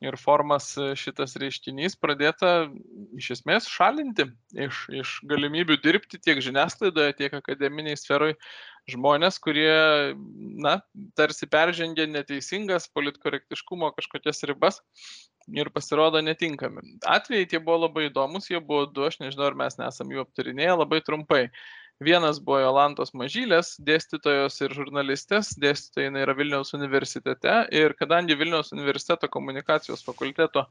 ir 0.05 0.17
formas 0.21 0.75
e, 0.77 0.91
šitas 0.99 1.37
reiškinys 1.41 1.97
pradėta 2.01 2.69
iš 3.17 3.31
esmės 3.39 3.69
šalinti 3.73 4.29
iš, 4.67 4.83
iš 4.93 5.13
galimybių 5.31 5.79
dirbti 5.85 6.21
tiek 6.21 6.43
žiniasklaidoje, 6.45 7.17
tiek 7.17 7.37
akademiniai 7.39 7.97
sferoj 7.97 8.35
žmonės, 8.91 9.39
kurie, 9.43 10.15
na, 10.63 10.79
tarsi 11.19 11.49
peržengia 11.51 12.07
neteisingas 12.11 12.87
politkorektiškumo 12.95 13.91
kažkokias 13.97 14.45
ribas 14.47 14.83
ir 15.55 15.71
pasirodo 15.75 16.23
netinkami. 16.23 16.83
Atvejai 17.07 17.49
tie 17.51 17.63
buvo 17.63 17.87
labai 17.87 18.09
įdomus, 18.11 18.51
jie 18.51 18.61
buvo 18.61 18.87
du, 18.91 19.07
aš 19.07 19.21
nežinau, 19.23 19.51
ar 19.51 19.59
mes 19.59 19.79
nesam 19.79 20.11
jų 20.11 20.25
aptarinėję 20.27 20.79
labai 20.83 21.03
trumpai. 21.07 21.43
Vienas 22.05 22.37
buvo 22.45 22.59
Jolantos 22.61 23.15
Mažylės, 23.17 23.71
dėstytojos 23.81 24.59
ir 24.61 24.75
žurnalistės, 24.77 25.55
dėstytoja 25.57 26.11
jinai 26.11 26.27
yra 26.27 26.35
Vilniaus 26.37 26.75
universitete 26.77 27.55
ir 27.73 27.95
kadangi 27.97 28.37
Vilniaus 28.37 28.75
universiteto 28.77 29.31
komunikacijos 29.33 30.05
fakulteto 30.05 30.67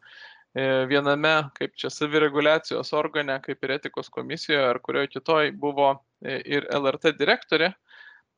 e, 0.53 0.85
viename, 0.91 1.33
kaip 1.57 1.73
čia 1.81 1.89
savireguliacijos 1.89 2.93
organe, 2.93 3.39
kaip 3.41 3.65
ir 3.65 3.73
etikos 3.79 4.13
komisijoje 4.13 4.67
ar 4.67 4.79
kurioje 4.85 5.15
kitoj 5.15 5.49
buvo 5.57 5.95
e, 6.21 6.37
ir 6.59 6.69
LRT 6.69 7.15
direktorė, 7.17 7.73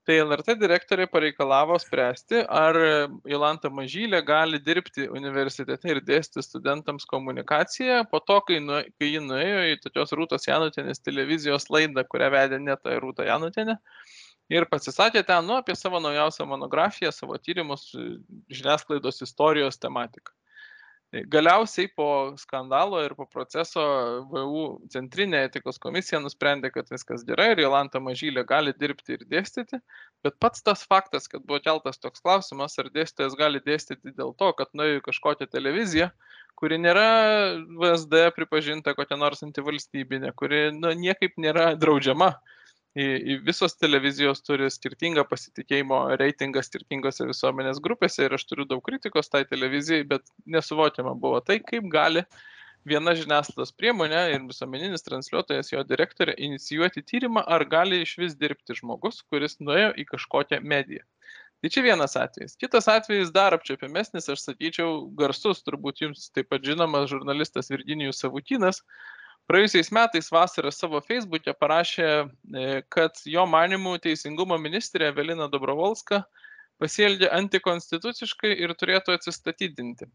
tai 0.07 0.17
lrt 0.23 0.53
direktorė 0.61 1.05
pareikalavo 1.11 1.75
spręsti 1.83 2.39
ar 2.59 2.77
jolanta 3.27 3.67
mažylė 3.73 4.21
gali 4.27 4.59
dirbti 4.63 5.09
universitete 5.11 5.91
ir 5.91 5.99
dėstyti 6.07 6.45
studentams 6.45 7.07
komunikaciją 7.11 8.05
po 8.11 8.21
to 8.23 8.39
kai 8.47 8.61
nu 8.63 8.79
kai 8.95 9.09
ji 9.11 9.23
nuėjo 9.25 9.65
į 9.73 9.75
tokios 9.83 10.15
rūtos 10.15 10.47
janutienės 10.47 11.03
televizijos 11.03 11.67
laidą 11.73 12.05
kurią 12.07 12.31
vedė 12.37 12.61
ne 12.63 12.77
ta 12.79 12.95
rūta 13.03 13.27
janutienė 13.27 13.75
ir 14.55 14.69
pasisakė 14.71 15.25
ten 15.27 15.43
nu 15.49 15.59
apie 15.59 15.75
savo 15.75 15.99
naujausią 16.03 16.47
monografiją 16.47 17.11
savo 17.11 17.35
tyrimus 17.43 17.89
žiniasklaidos 18.47 19.23
istorijos 19.27 19.81
tematika 19.83 20.31
Galiausiai 21.07 21.87
po 21.95 22.35
skandalo 22.35 22.99
ir 22.99 23.13
po 23.15 23.23
proceso 23.31 23.81
VU 24.27 24.63
centrinė 24.91 25.45
etikos 25.47 25.79
komisija 25.79 26.19
nusprendė, 26.19 26.67
kad 26.73 26.89
viskas 26.91 27.23
gerai 27.29 27.53
ir 27.53 27.61
Jolanta 27.63 28.01
Mažylė 28.03 28.43
gali 28.49 28.73
dirbti 28.75 29.15
ir 29.15 29.23
dėstyti, 29.31 29.79
bet 30.27 30.35
pats 30.43 30.65
tas 30.67 30.83
faktas, 30.83 31.29
kad 31.31 31.45
buvo 31.47 31.61
keltas 31.63 32.03
toks 32.03 32.19
klausimas, 32.19 32.75
ar 32.83 32.91
dėstytojas 32.91 33.39
gali 33.39 33.63
dėstyti 33.63 34.11
dėl 34.19 34.35
to, 34.35 34.51
kad 34.59 34.75
nuėjo 34.75 35.05
kažkokią 35.07 35.47
televiziją, 35.47 36.09
kuri 36.59 36.81
nėra 36.83 37.07
VSD 37.79 38.27
pripažinta 38.35 38.91
kokia 38.97 39.15
nors 39.15 39.47
antivalstybinė, 39.47 40.35
kuri 40.35 40.73
nu, 40.75 40.91
niekaip 40.91 41.39
nėra 41.39 41.71
draudžiama 41.79 42.33
visos 43.45 43.75
televizijos 43.77 44.41
turi 44.41 44.69
skirtingą 44.73 45.23
pasitikėjimo 45.29 45.99
reitingą 46.17 46.63
skirtingose 46.65 47.27
visuomenės 47.29 47.81
grupėse 47.83 48.25
ir 48.25 48.33
aš 48.37 48.45
turiu 48.49 48.65
daug 48.65 48.81
kritikos 48.85 49.29
tai 49.29 49.43
televizijai, 49.45 50.05
bet 50.07 50.23
nesuvokiama 50.45 51.13
buvo 51.13 51.41
tai, 51.45 51.59
kaip 51.59 51.89
gali 51.93 52.23
viena 52.87 53.13
žiniasklaidos 53.17 53.73
priemonė 53.77 54.23
ir 54.33 54.45
visuomeninis 54.47 55.05
transliuotojas, 55.05 55.73
jo 55.73 55.83
direktorė, 55.83 56.37
inicijuoti 56.47 57.03
tyrimą, 57.03 57.43
ar 57.45 57.65
gali 57.69 58.01
iš 58.05 58.15
vis 58.21 58.37
dirbti 58.39 58.77
žmogus, 58.79 59.21
kuris 59.29 59.59
nuėjo 59.59 59.91
į 59.99 60.07
kažkokią 60.13 60.61
mediją. 60.63 61.03
Tai 61.61 61.71
čia 61.73 61.81
vienas 61.81 62.13
atvejis. 62.19 62.55
Kitas 62.61 62.87
atvejis 62.91 63.31
dar 63.33 63.55
apčiapiamesnis, 63.57 64.29
aš 64.29 64.43
sakyčiau, 64.45 65.07
garsus, 65.17 65.63
turbūt 65.65 66.03
jums 66.03 66.29
taip 66.33 66.51
pat 66.53 66.65
žinomas 66.65 67.09
žurnalistas 67.09 67.71
Virginijus 67.73 68.21
Savutinas, 68.21 68.83
praėjusiais 69.47 69.89
metais 69.95 70.29
vasarą 70.33 70.71
savo 70.75 71.01
feisbuke 71.05 71.53
parašė, 71.55 72.09
e, 72.27 72.81
kad 72.93 73.19
jo 73.25 73.45
manimų 73.49 73.97
teisingumo 74.03 74.57
ministrė 74.61 75.11
Evelina 75.11 75.47
Dobrovolska 75.51 76.23
pasielgė 76.81 77.31
antikonstituciškai 77.33 78.53
ir 78.63 78.75
turėtų 78.77 79.15
atsistatydinti. 79.17 80.09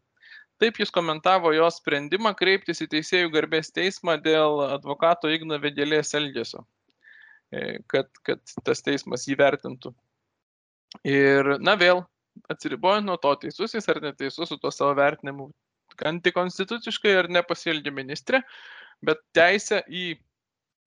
Taip 0.62 0.78
jis 0.78 0.92
komentavo 0.94 1.50
jo 1.56 1.66
sprendimą 1.74 2.36
kreiptis 2.38 2.84
į 2.84 2.90
Teisėjų 2.92 3.32
garbės 3.34 3.72
teismą 3.74 4.14
dėl 4.22 4.60
advokato 4.68 5.30
Igno 5.32 5.58
Vedėlės 5.58 6.14
elgesio, 6.14 6.62
e, 7.50 7.80
kad, 7.90 8.12
kad 8.22 8.42
tas 8.62 8.84
teismas 8.84 9.26
įvertintų. 9.32 9.94
Ir, 11.08 11.56
na 11.58 11.74
vėl, 11.80 12.04
atsiribojant 12.52 13.08
nuo 13.08 13.16
to, 13.20 13.32
teisus 13.42 13.74
jis 13.74 13.88
ar 13.88 14.00
neteisus 14.04 14.52
su 14.52 14.58
tuo 14.60 14.70
savo 14.70 14.92
vertinimu, 15.00 15.48
antikonstituciškai 16.12 17.16
ar 17.16 17.28
nepasielgė 17.32 17.92
ministrė, 17.94 18.42
bet 19.06 19.22
teisę 19.36 19.82
į 19.88 20.12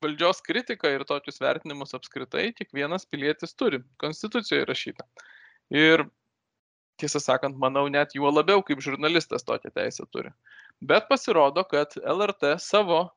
valdžios 0.03 0.41
kritiką 0.45 0.91
ir 0.93 1.05
tokius 1.07 1.41
vertinimus 1.41 1.95
apskritai 1.98 2.51
kiekvienas 2.57 3.07
pilietis 3.10 3.55
turi. 3.57 3.81
Konstitucijoje 4.01 4.65
įrašyta. 4.65 5.07
Ir 5.74 6.05
tiesą 7.01 7.19
sakant, 7.24 7.57
manau, 7.60 7.88
net 7.91 8.15
juo 8.15 8.31
labiau 8.31 8.63
kaip 8.65 8.84
žurnalistas 8.86 9.45
tokią 9.48 9.74
teisę 9.75 10.05
turi. 10.12 10.31
Bet 10.81 11.10
pasirodo, 11.10 11.63
kad 11.67 11.95
LRT 12.03 12.55
savo 12.63 13.07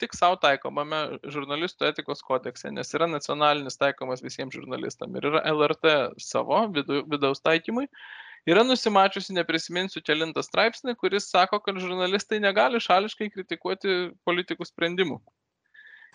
tik 0.00 0.14
savo 0.16 0.38
taikomame 0.40 1.00
žurnalistų 1.28 1.90
etikos 1.90 2.22
kodekse, 2.24 2.70
nes 2.72 2.94
yra 2.96 3.08
nacionalinis 3.10 3.76
taikomas 3.80 4.22
visiems 4.24 4.56
žurnalistam 4.56 5.16
ir 5.18 5.28
yra 5.28 5.42
LRT 5.50 5.92
savo 6.24 6.62
vidaus 6.72 7.42
taikymui, 7.44 7.84
yra 8.48 8.64
nusimačiusi 8.66 9.34
neprisiminsiu 9.36 10.02
kelintą 10.06 10.44
straipsnį 10.46 10.96
kuris 11.00 11.28
sako 11.32 11.60
kad 11.64 11.80
žurnalistai 11.82 12.40
negali 12.40 12.80
šališkai 12.80 13.30
kritikuoti 13.34 14.00
politikų 14.28 14.68
sprendimų. 14.68 15.20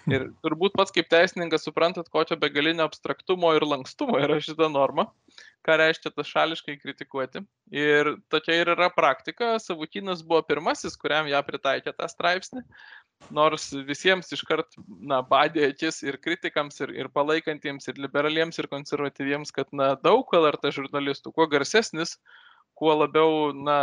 Ir 0.05 0.27
turbūt 0.45 0.75
pats 0.77 0.93
kaip 0.93 1.07
teisininkas 1.09 1.63
suprantat 1.65 2.11
kokio 2.13 2.37
begalinio 2.37 2.85
abstraktumo 2.85 3.55
ir 3.57 3.65
lankstumo 3.65 4.19
yra 4.21 4.37
šita 4.43 4.67
norma 4.69 5.07
ką 5.65 5.77
reiškia 5.81 6.11
tas 6.13 6.29
šališkai 6.29 6.77
kritikuoti. 6.81 7.41
Ir 7.73 8.11
tokia 8.29 8.59
ir 8.61 8.71
yra 8.75 8.91
praktika. 8.93 9.55
Savukynas 9.61 10.21
buvo 10.25 10.43
pirmasis 10.45 10.97
kuriam 11.01 11.29
ją 11.31 11.41
pritaikė 11.47 11.95
tą 11.97 12.09
straipsnį 12.11 12.63
nors 13.33 13.71
visiems 13.87 14.31
iškart 14.35 14.77
na 15.11 15.21
badė 15.25 15.69
akis 15.71 16.01
ir 16.05 16.17
kritikams 16.21 16.81
ir 16.85 16.93
ir 16.93 17.09
palaikantiems 17.09 17.87
ir 17.89 18.01
liberaliems 18.01 18.59
ir 18.61 18.69
konservatyviems 18.71 19.53
kad 19.55 19.71
na 19.73 19.93
daug 20.07 20.33
lrt 20.39 20.69
žurnalistų 20.77 21.33
kuo 21.33 21.47
garsesnis 21.49 22.17
kuo 22.75 22.93
labiau 22.99 23.51
na 23.55 23.77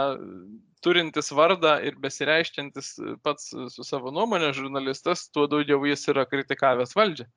turintis 0.85 1.33
vardą 1.33 1.79
ir 1.87 1.97
besireiškiantis 2.03 2.95
pats 3.25 3.53
su 3.75 3.87
savo 3.89 4.13
nuomone 4.15 4.53
žurnalistas 4.57 5.29
tuo 5.33 5.47
daugiau 5.51 5.87
jis 5.89 6.09
yra 6.13 6.27
kritikavęs 6.29 6.97
valdžią. 6.99 7.29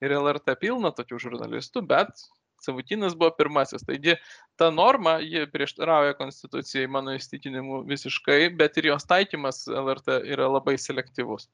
Ir 0.00 0.14
lrt 0.16 0.54
pilna 0.60 0.92
tokių 0.96 1.18
žurnalistų 1.26 1.82
bet 1.88 2.22
Savutinas 2.60 3.14
buvo 3.18 3.30
pirmasis. 3.36 3.84
Taigi 3.86 4.16
ta 4.60 4.68
norma, 4.70 5.16
ji 5.24 5.46
prieštarauja 5.52 6.14
konstitucijai 6.18 6.88
mano 6.92 7.14
įstikinimu 7.16 7.82
visiškai, 7.88 8.50
bet 8.60 8.76
ir 8.80 8.90
jos 8.90 9.06
taikymas 9.08 9.62
LRT 9.68 10.20
yra 10.34 10.50
labai 10.52 10.76
selektyvus. 10.80 11.48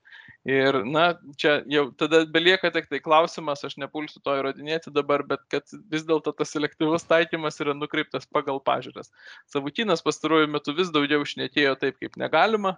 Ir, 0.46 0.80
na, 0.86 1.06
čia 1.38 1.60
jau 1.70 1.88
tada 1.98 2.24
belieka 2.30 2.72
tik 2.74 2.90
tai 2.90 3.00
klausimas, 3.02 3.64
aš 3.66 3.78
nepulsiu 3.82 4.22
to 4.24 4.34
įrodinėti 4.40 4.92
dabar, 4.94 5.24
bet 5.26 5.46
kad 5.52 5.76
vis 5.92 6.06
dėlto 6.06 6.34
tas 6.34 6.54
selektyvus 6.54 7.06
taikymas 7.10 7.62
yra 7.62 7.76
nukreiptas 7.78 8.26
pagal 8.26 8.60
pažiūras. 8.66 9.12
Savutinas 9.50 10.04
pastaruoju 10.06 10.50
metu 10.50 10.74
vis 10.76 10.92
daugiau 10.94 11.22
išnekėjo 11.26 11.78
taip, 11.82 11.98
kaip 12.02 12.18
negalima, 12.20 12.76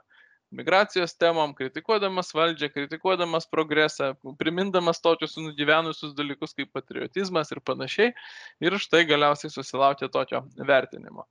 migracijos 0.55 1.15
temom, 1.21 1.53
kritikuodamas 1.57 2.33
valdžią, 2.35 2.71
kritikuodamas 2.73 3.49
progresą, 3.51 4.13
primindamas 4.41 5.03
tokius 5.05 5.37
nugyvenusius 5.41 6.15
dalykus 6.17 6.57
kaip 6.57 6.73
patriotizmas 6.73 7.53
ir 7.53 7.61
panašiai. 7.61 8.15
Ir 8.65 8.79
štai 8.81 9.05
galiausiai 9.09 9.53
susilaukė 9.53 10.09
tokio 10.13 10.45
vertinimo. 10.57 11.27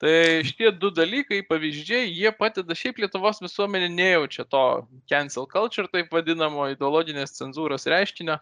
Tai 0.00 0.40
šitie 0.48 0.70
du 0.80 0.88
dalykai, 0.96 1.42
pavyzdžiai, 1.44 2.06
jie 2.08 2.30
padeda 2.32 2.72
šiaip 2.78 3.02
Lietuvos 3.02 3.42
visuomenė 3.44 3.90
nejaučia 3.92 4.46
to 4.48 4.62
cancel 5.12 5.44
culture, 5.50 5.90
taip 5.92 6.14
vadinamo 6.14 6.70
ideologinės 6.72 7.36
cenzūros 7.36 7.84
reiškinio. 7.90 8.38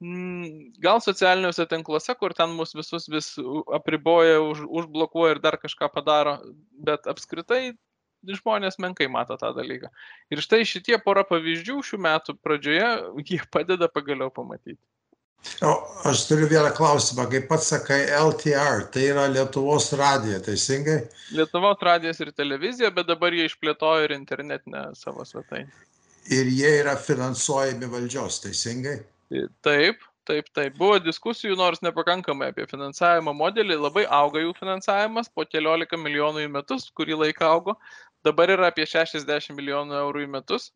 Mm, 0.00 0.70
gal 0.80 1.02
socialiniuose 1.02 1.66
tinkluose, 1.68 2.14
kur 2.20 2.32
ten 2.36 2.54
mus 2.56 2.76
visus 2.78 3.08
vis 3.10 3.34
apriboja, 3.74 4.38
už, 4.44 4.62
užblokuoja 4.70 5.34
ir 5.34 5.42
dar 5.42 5.58
kažką 5.60 5.90
padaro, 5.92 6.38
bet 6.86 7.10
apskritai 7.10 7.74
žmonės 8.26 8.78
menkai 8.82 9.08
mato 9.12 9.36
tą 9.40 9.52
dalyką. 9.56 9.90
Ir 10.32 10.42
štai 10.44 10.62
šitie 10.68 10.98
pora 11.02 11.24
pavyzdžių 11.28 11.80
šių 11.90 12.00
metų 12.06 12.36
pradžioje, 12.44 12.88
jie 13.26 13.40
padeda 13.52 13.88
pagaliau 13.88 14.32
pamatyti. 14.34 14.80
O 15.64 15.70
aš 16.04 16.26
turiu 16.28 16.48
vieną 16.50 16.68
klausimą, 16.76 17.24
kaip 17.32 17.46
pats 17.48 17.70
sakai, 17.72 18.02
LTR, 18.12 18.84
tai 18.92 19.06
yra 19.08 19.24
Lietuvos 19.32 19.88
radija, 19.96 20.40
teisingai? 20.44 20.98
Lietuvos 21.32 21.80
radijas 21.80 22.20
ir 22.20 22.32
televizija, 22.36 22.90
bet 22.92 23.08
dabar 23.08 23.32
jie 23.32 23.46
išplėtojo 23.48 24.04
ir 24.04 24.14
internetinę 24.18 24.90
savo 25.00 25.24
svetainę. 25.24 25.72
Ir 26.28 26.52
jie 26.52 26.74
yra 26.82 26.92
finansuojami 27.00 27.88
valdžios, 27.88 28.42
teisingai? 28.44 28.98
Taip, 29.64 30.04
Taip, 30.28 30.46
taip, 30.54 30.74
buvo 30.78 30.98
diskusijų, 31.02 31.56
nors 31.58 31.80
nepakankamai 31.82 32.50
apie 32.52 32.66
finansavimo 32.70 33.32
modelį, 33.34 33.78
labai 33.80 34.04
auga 34.14 34.42
jų 34.42 34.52
finansavimas, 34.58 35.30
po 35.32 35.46
keliolika 35.48 35.98
milijonų 35.98 36.44
į 36.44 36.50
metus, 36.54 36.84
kurį 36.94 37.16
laiką 37.24 37.48
augo, 37.48 37.74
dabar 38.26 38.52
yra 38.56 38.70
apie 38.70 38.86
60 38.88 39.54
milijonų 39.56 39.98
eurų 40.04 40.26
į 40.26 40.32
metus. 40.38 40.70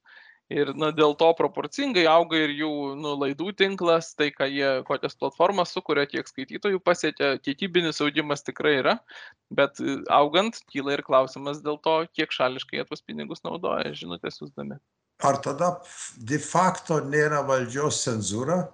Ir 0.52 0.74
na, 0.76 0.90
dėl 0.92 1.14
to 1.16 1.30
proporcingai 1.38 2.02
auga 2.04 2.36
ir 2.36 2.50
jų 2.52 2.70
nu, 3.00 3.14
laidų 3.16 3.54
tinklas, 3.56 4.10
tai 4.12 4.28
ką 4.28 4.44
jie, 4.52 4.66
kokias 4.84 5.16
platformas 5.16 5.72
sukuria, 5.72 6.04
kiek 6.04 6.28
skaitytojų 6.28 6.82
pasiekia, 6.84 7.30
kiekybinis 7.40 8.02
audimas 8.04 8.44
tikrai 8.44 8.74
yra, 8.82 8.98
bet 9.48 9.80
e, 9.80 9.96
augant 10.12 10.60
kyla 10.68 10.98
ir 10.98 11.04
klausimas 11.06 11.62
dėl 11.64 11.80
to, 11.86 11.96
kiek 12.12 12.36
šališkai 12.36 12.76
jie 12.76 12.84
tuos 12.90 13.00
pinigus 13.00 13.40
naudoja, 13.46 13.96
žinutės 13.96 14.36
siūsdami. 14.42 14.76
Ar 15.24 15.40
tada 15.40 15.78
de 16.20 16.42
facto 16.42 17.00
nėra 17.00 17.40
valdžios 17.48 18.04
cenzūra? 18.04 18.66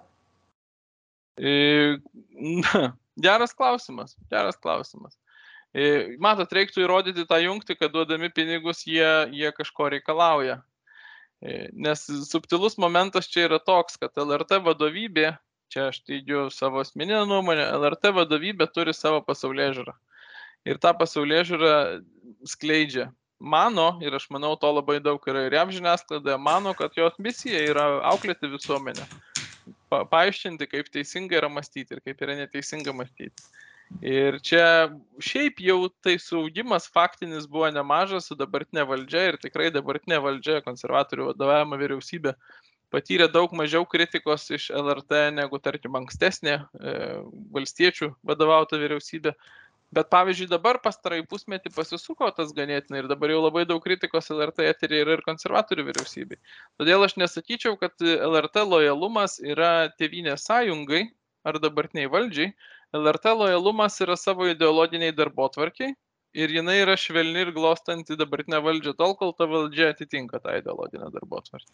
E, 1.39 2.01
na, 2.35 2.83
geras 3.15 3.55
klausimas, 3.55 4.17
geras 4.27 4.59
klausimas. 4.59 5.15
E, 5.71 6.17
matot, 6.19 6.51
reiktų 6.51 6.83
įrodyti 6.83 7.23
tą 7.27 7.37
jungtį, 7.39 7.77
kad 7.79 7.93
duodami 7.93 8.27
pinigus 8.33 8.83
jie, 8.87 9.07
jie 9.31 9.51
kažko 9.55 9.87
reikalauja. 9.93 10.59
E, 11.41 11.69
nes 11.71 12.03
subtilus 12.27 12.75
momentas 12.81 13.29
čia 13.31 13.47
yra 13.47 13.59
toks, 13.63 13.95
kad 14.01 14.19
LRT 14.19 14.59
vadovybė, 14.65 15.31
čia 15.71 15.87
aš 15.93 16.01
teigiu 16.03 16.49
savo 16.51 16.83
asmeninę 16.83 17.23
nuomonę, 17.29 17.69
LRT 17.79 18.11
vadovybė 18.19 18.67
turi 18.75 18.93
savo 18.93 19.23
pasaulyje 19.23 19.71
žiūrą. 19.79 19.95
Ir 20.67 20.77
tą 20.83 20.91
pasaulyje 20.99 21.47
žiūrą 21.53 21.73
skleidžia. 22.51 23.07
Mano, 23.41 23.95
ir 24.05 24.13
aš 24.13 24.27
manau, 24.29 24.53
to 24.59 24.69
labai 24.69 24.99
daug 25.01 25.23
yra 25.25 25.47
ir 25.47 25.55
jav 25.55 25.71
žiniasklaidoje, 25.73 26.37
mano, 26.37 26.75
kad 26.77 26.93
jos 26.99 27.15
misija 27.17 27.63
yra 27.71 27.87
auklėti 28.11 28.51
visuomenę. 28.51 29.07
Pa, 29.89 30.03
paaiškinti, 30.11 30.67
kaip 30.69 30.91
teisinga 30.93 31.39
yra 31.39 31.49
mąstyti 31.49 31.95
ir 31.95 32.03
kaip 32.05 32.21
yra 32.21 32.35
neteisinga 32.37 32.93
mąstyti. 32.93 33.49
Ir 33.99 34.39
čia 34.41 34.65
šiaip 35.21 35.59
jau 35.61 35.89
tai 36.01 36.15
saugimas 36.21 36.87
faktinis 36.89 37.45
buvo 37.49 37.67
nemažas 37.73 38.29
su 38.29 38.37
dabartinė 38.39 38.85
valdžia 38.87 39.27
ir 39.29 39.37
tikrai 39.41 39.69
dabartinė 39.73 40.21
valdžia, 40.23 40.61
konservatorių 40.65 41.27
vadovavimo 41.33 41.77
vyriausybė, 41.81 42.33
patyrė 42.93 43.27
daug 43.31 43.51
mažiau 43.57 43.85
kritikos 43.85 44.47
iš 44.55 44.69
LRT 44.73 45.25
negu, 45.35 45.59
tarkim, 45.59 45.99
ankstesnė 45.99 46.55
e, 46.55 46.95
valstiečių 47.57 48.13
vadovauta 48.31 48.79
vyriausybė. 48.81 49.35
Bet 49.91 50.07
pavyzdžiui, 50.07 50.47
dabar 50.47 50.77
pastarai 50.79 51.19
pusmetį 51.27 51.73
pasisuko 51.75 52.29
tas 52.31 52.53
ganėtinai 52.55 53.01
ir 53.03 53.09
dabar 53.11 53.33
jau 53.33 53.41
labai 53.43 53.65
daug 53.67 53.81
kritikos 53.83 54.31
LRT 54.31 54.69
eterį 54.71 55.01
yra 55.03 55.17
ir 55.17 55.23
konservatorių 55.25 55.89
vyriausybei. 55.89 56.39
Todėl 56.79 57.03
aš 57.03 57.17
nesakyčiau, 57.19 57.75
kad 57.79 57.99
LRT 57.99 58.63
lojalumas 58.71 59.41
yra 59.43 59.91
tėvynės 59.99 60.47
sąjungai 60.47 61.09
ar 61.43 61.59
dabartiniai 61.59 62.07
valdžiai, 62.13 62.53
LRT 62.93 63.35
lojalumas 63.39 63.99
yra 64.03 64.17
savo 64.19 64.47
ideologiniai 64.51 65.15
darbo 65.15 65.47
tvarkiai 65.53 65.93
ir 66.33 66.53
jinai 66.55 66.81
yra 66.83 66.97
švelni 66.99 67.45
ir 67.45 67.51
glostanti 67.55 68.17
dabartinę 68.19 68.59
valdžią 68.63 68.95
tol, 68.99 69.15
kol 69.19 69.33
ta 69.37 69.47
valdžia 69.51 69.91
atitinka 69.93 70.39
tą 70.43 70.57
ideologinę 70.59 71.11
darbo 71.13 71.41
tvarkį. 71.47 71.71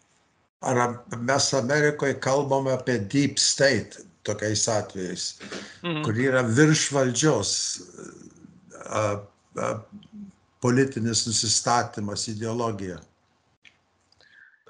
Ar 0.68 0.98
mes 1.30 1.52
Amerikoje 1.54 2.18
kalbame 2.22 2.72
apie 2.74 2.98
deep 2.98 3.38
state 3.38 4.02
tokiais 4.26 4.66
atvejais, 4.68 5.26
mhm. 5.82 6.02
kur 6.06 6.18
yra 6.18 6.42
virš 6.42 6.88
valdžios 6.94 7.52
a, 8.86 9.02
a, 9.58 9.68
politinis 10.60 11.26
nusistatymas, 11.26 12.26
ideologija. 12.32 12.98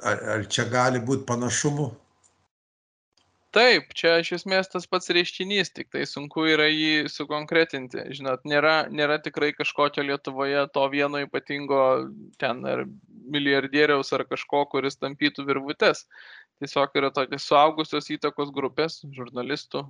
Ar, 0.04 0.20
ar 0.36 0.44
čia 0.52 0.68
gali 0.70 1.00
būti 1.02 1.26
panašumų? 1.26 1.88
Taip 3.58 3.94
čia 3.98 4.14
iš 4.22 4.32
esmės 4.36 4.70
tas 4.72 4.86
pats 4.90 5.10
reiškinys 5.14 5.72
tiktai 5.74 6.04
sunku 6.06 6.46
yra 6.52 6.68
jį 6.70 7.08
sukonkretinti. 7.10 8.04
Žinot 8.18 8.46
nėra 8.46 8.74
nėra 8.94 9.18
tikrai 9.24 9.50
kažkokio 9.56 10.04
lietuvoje 10.06 10.66
to 10.74 10.84
vieno 10.94 11.22
ypatingo 11.26 11.82
ten 12.42 12.62
ar 12.72 12.84
milijardieriaus 13.36 14.14
ar 14.16 14.26
kažko 14.30 14.64
kuris 14.74 15.00
tampytų 15.02 15.46
virvutes. 15.50 16.04
Tiesiog 16.62 16.94
yra 17.00 17.10
tokios 17.14 17.46
suaugusios 17.50 18.10
įtakos 18.14 18.54
grupės 18.54 19.02
žurnalistų 19.16 19.88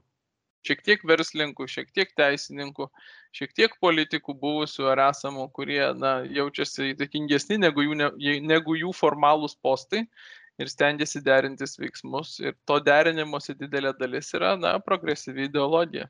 šiek 0.66 0.83
tiek 0.85 1.04
verslininkų, 1.07 1.66
šiek 1.70 1.92
tiek 1.94 2.11
teisininkų, 2.18 2.88
šiek 3.37 3.54
tiek 3.57 3.76
politikų 3.83 4.35
buvusių 4.42 4.88
ar 4.92 5.04
esamų, 5.09 5.48
kurie 5.57 5.83
na, 5.96 6.18
jaučiasi 6.24 6.92
įtakingesni 6.94 7.61
negu 7.62 7.85
jų, 7.87 7.98
ne, 8.00 8.11
negu 8.44 8.76
jų 8.78 8.92
formalūs 8.96 9.57
postai 9.62 10.07
ir 10.59 10.71
stengiasi 10.71 11.23
derintis 11.25 11.79
veiksmus 11.79 12.38
ir 12.42 12.57
to 12.66 12.79
derinimosi 12.85 13.55
didelė 13.59 13.94
dalis 13.99 14.33
yra, 14.35 14.55
na, 14.59 14.77
progresyvi 14.83 15.47
ideologija. 15.49 16.09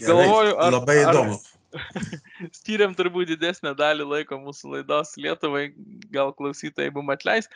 Gerai, 0.00 0.26
Galvoju, 0.26 0.58
ar, 0.62 0.74
labai 0.76 0.98
įdomu. 1.02 1.38
Skiriam 2.58 2.94
turbūt 2.98 3.30
didesnę 3.30 3.72
dalį 3.78 4.06
laiko 4.10 4.38
mūsų 4.42 4.74
laidos 4.74 5.14
Lietuvai, 5.20 5.68
gal 6.14 6.32
klausytojai 6.34 6.90
mum 6.94 7.12
atleis, 7.14 7.46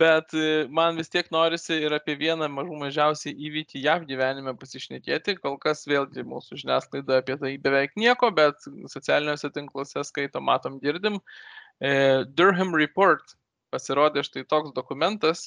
bet 0.00 0.32
e, 0.36 0.64
man 0.72 0.96
vis 1.00 1.12
tiek 1.12 1.28
norisi 1.34 1.76
ir 1.84 1.92
apie 1.96 2.16
vieną 2.20 2.48
mažų 2.52 2.78
mažiausiai 2.84 3.36
įvykį 3.48 3.84
JAV 3.84 4.06
gyvenime 4.08 4.54
pasišnekėti. 4.60 5.36
Kol 5.44 5.58
kas 5.62 5.84
vėlgi 5.88 6.24
mūsų 6.28 6.60
žiniasklaida 6.62 7.20
apie 7.20 7.36
tai 7.40 7.54
beveik 7.60 7.96
nieko, 8.00 8.32
bet 8.32 8.64
socialiniuose 8.92 9.52
tinkluose 9.56 10.04
skaito, 10.08 10.40
matom, 10.44 10.80
girdim. 10.84 11.20
E, 11.20 11.59
Durham 11.80 12.74
Report 12.76 13.36
pasirodė 13.72 14.24
štai 14.26 14.44
toks 14.50 14.74
dokumentas 14.76 15.46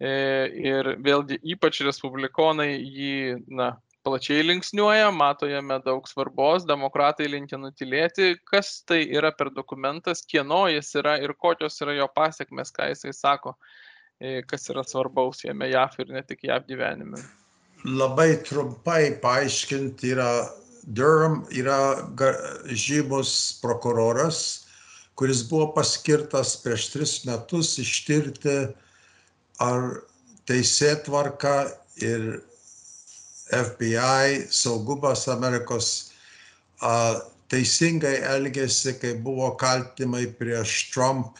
e, 0.00 0.10
ir 0.72 0.94
vėlgi 1.04 1.38
ypač 1.54 1.80
respublikonai 1.86 2.74
jį 2.76 3.14
na, 3.48 3.72
plačiai 4.02 4.42
linksniuoja, 4.46 5.10
mato 5.14 5.46
jame 5.46 5.78
daug 5.84 6.06
svarbos, 6.10 6.66
demokratai 6.68 7.28
linkia 7.30 7.58
nutilėti, 7.60 8.34
kas 8.50 8.80
tai 8.88 9.02
yra 9.14 9.32
per 9.36 9.52
dokumentas, 9.54 10.24
kieno 10.26 10.64
jis 10.72 10.90
yra 10.98 11.16
ir 11.22 11.34
kokios 11.38 11.78
yra 11.84 11.96
jo 12.00 12.08
pasiekmes, 12.14 12.74
ką 12.74 12.90
jisai 12.92 13.14
sako, 13.16 13.54
e, 14.18 14.40
kas 14.48 14.68
yra 14.74 14.84
svarbaus 14.86 15.44
jame 15.46 15.70
JAF 15.70 16.00
ir 16.02 16.10
ne 16.16 16.24
tik 16.26 16.42
JAF 16.48 16.66
gyvenime. 16.70 17.22
Labai 17.86 18.36
trumpai 18.46 19.14
paaiškinti 19.22 20.12
yra 20.14 20.32
Durham 20.82 21.44
yra 21.54 21.78
žymus 22.66 23.32
prokuroras, 23.62 24.61
kuris 25.18 25.42
buvo 25.48 25.72
paskirtas 25.76 26.56
prieš 26.62 26.88
tris 26.92 27.12
metus 27.28 27.76
ištirti, 27.82 28.56
ar 29.62 30.02
teisėtvarka 30.48 31.56
ir 32.02 32.40
FBI 33.52 34.48
saugumas 34.50 35.26
Amerikos 35.30 35.90
a, 36.80 37.20
teisingai 37.52 38.16
elgėsi, 38.32 38.96
kai 39.00 39.12
buvo 39.20 39.50
kaltinimai 39.60 40.24
prieš 40.38 40.88
Trump, 40.94 41.36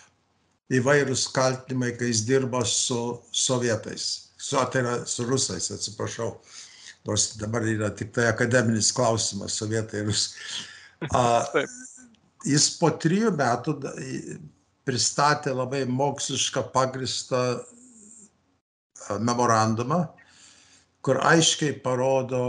įvairūs 0.72 1.26
kaltinimai, 1.32 1.94
kai 1.96 2.10
jis 2.12 2.26
dirbo 2.28 2.60
su 2.68 3.00
sovietais. 3.32 4.28
su, 4.36 4.58
tai 4.72 4.82
yra 4.82 4.94
su 5.06 5.24
rusais, 5.24 5.70
atsiprašau, 5.70 6.32
nors 7.06 7.36
dabar 7.38 7.62
yra 7.62 7.90
tik 7.94 8.12
tai 8.12 8.26
akademinis 8.28 8.92
klausimas, 8.92 9.56
sovietai 9.58 10.02
ir 10.02 10.10
rusai. 10.10 10.32
Jis 12.48 12.68
po 12.80 12.90
trijų 13.02 13.30
metų 13.38 13.76
pristatė 14.86 15.54
labai 15.54 15.84
mokslišką 15.86 16.64
pagristą 16.74 17.42
memorandumą, 19.22 20.04
kur 21.02 21.20
aiškiai 21.26 21.76
parodo 21.84 22.42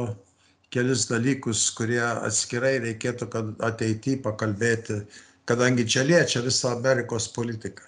kelis 0.73 1.05
dalykus, 1.09 1.67
kurie 1.77 2.01
atskirai 2.01 2.79
reikėtų, 2.81 3.29
ateityje 3.65 4.21
pakalbėti, 4.25 5.03
kadangi 5.49 5.85
čia 5.85 6.05
liečia 6.07 6.41
visą 6.45 6.73
Amerikos 6.77 7.27
politiką. 7.35 7.85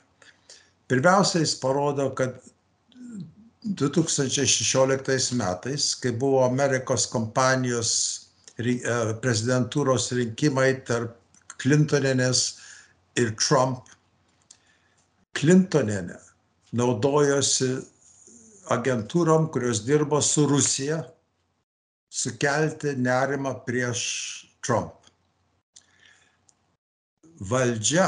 Pirmiausia, 0.90 1.42
jis 1.42 1.56
parodo, 1.58 2.12
kad 2.18 2.38
2016 3.66 5.34
metais, 5.40 5.96
kai 5.98 6.12
buvo 6.14 6.44
Amerikos 6.46 7.08
kompanijos 7.10 7.92
e, 8.62 8.78
prezidentūros 9.24 10.12
rinkimai 10.14 10.76
tarp 10.86 11.16
Clintoninės 11.62 12.46
ir 13.20 13.34
Trump, 13.40 13.88
Clintoninė 15.36 16.20
naudojosi 16.76 17.70
agentūrom, 18.74 19.50
kurios 19.54 19.84
dirbo 19.86 20.22
su 20.24 20.46
Rusija, 20.50 21.02
sukelti 22.10 22.96
nerimą 22.98 23.54
prieš 23.66 24.04
Trump. 24.66 24.94
Valdžia, 27.40 28.08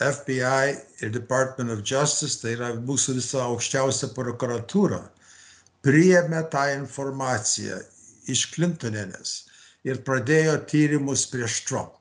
FBI 0.00 0.76
ir 1.04 1.12
Department 1.12 1.70
of 1.70 1.84
Justice, 1.84 2.40
tai 2.40 2.54
yra 2.56 2.72
mūsų 2.76 3.16
visa 3.18 3.44
aukščiausia 3.44 4.10
prokuratūra, 4.16 5.02
priėmė 5.84 6.42
tą 6.52 6.64
informaciją 6.76 7.78
iš 8.32 8.48
Clintoninės 8.54 9.36
ir 9.86 10.02
pradėjo 10.04 10.56
tyrimus 10.68 11.26
prieš 11.30 11.62
Trump. 11.68 11.94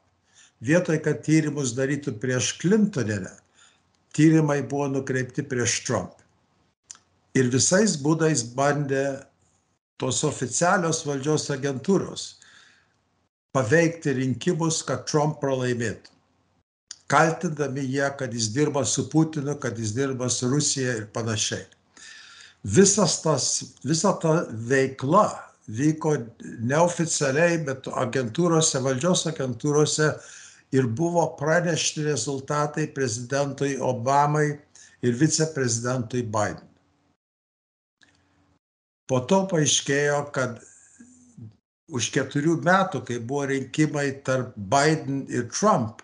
Vietoj, 0.64 1.02
kad 1.04 1.24
tyrimus 1.26 1.74
darytų 1.76 2.16
prieš 2.22 2.54
Clintoninę, 2.62 3.34
tyrimai 4.16 4.62
buvo 4.64 4.88
nukreipti 4.94 5.44
prieš 5.44 5.82
Trump 5.88 6.22
ir 7.36 7.52
visais 7.52 7.98
būdais 8.00 8.44
bandė 8.56 9.06
tos 10.00 10.24
oficialios 10.28 11.04
valdžios 11.08 11.50
agentūros 11.54 12.26
paveikti 13.56 14.16
rinkimus, 14.18 14.82
kad 14.84 15.06
Trump 15.08 15.40
pralaimėtų. 15.44 16.12
Kaltindami 17.12 17.86
jie, 17.86 18.08
kad 18.20 18.34
jis 18.34 18.50
dirba 18.52 18.82
su 18.90 19.06
Putinu, 19.12 19.56
kad 19.62 19.78
jis 19.80 19.94
dirba 19.96 20.28
su 20.34 20.50
Rusija 20.50 20.96
ir 21.00 21.06
panašiai. 21.14 21.64
Visas 22.66 23.20
tas, 23.22 23.46
visa 23.86 24.16
ta 24.20 24.40
veikla 24.50 25.28
vyko 25.70 26.16
neoficialiai, 26.66 27.62
bet 27.68 27.88
agentūrose, 27.88 28.82
valdžios 28.82 29.28
agentūrose 29.30 30.10
ir 30.76 30.88
buvo 31.00 31.26
pranešti 31.40 32.04
rezultatai 32.04 32.88
prezidentui 32.94 33.78
Obamai 33.80 34.48
ir 35.06 35.18
viceprezidentui 35.20 36.24
Biden. 36.24 36.64
Po 39.06 39.22
to 39.30 39.44
paaiškėjo, 39.52 40.22
kad 40.34 40.58
už 41.94 42.10
keturių 42.16 42.58
metų, 42.66 43.04
kai 43.06 43.20
buvo 43.22 43.46
rinkimai 43.52 44.08
tarp 44.26 44.56
Biden 44.58 45.26
ir 45.30 45.46
Trump, 45.54 46.02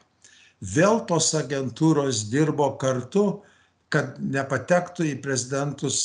vėl 0.61 1.01
tos 1.09 1.31
agentūros 1.37 2.27
dirbo 2.29 2.69
kartu, 2.81 3.41
kad 3.91 4.19
nepatektų 4.21 5.09
į 5.09 5.15
prezidentus 5.25 5.97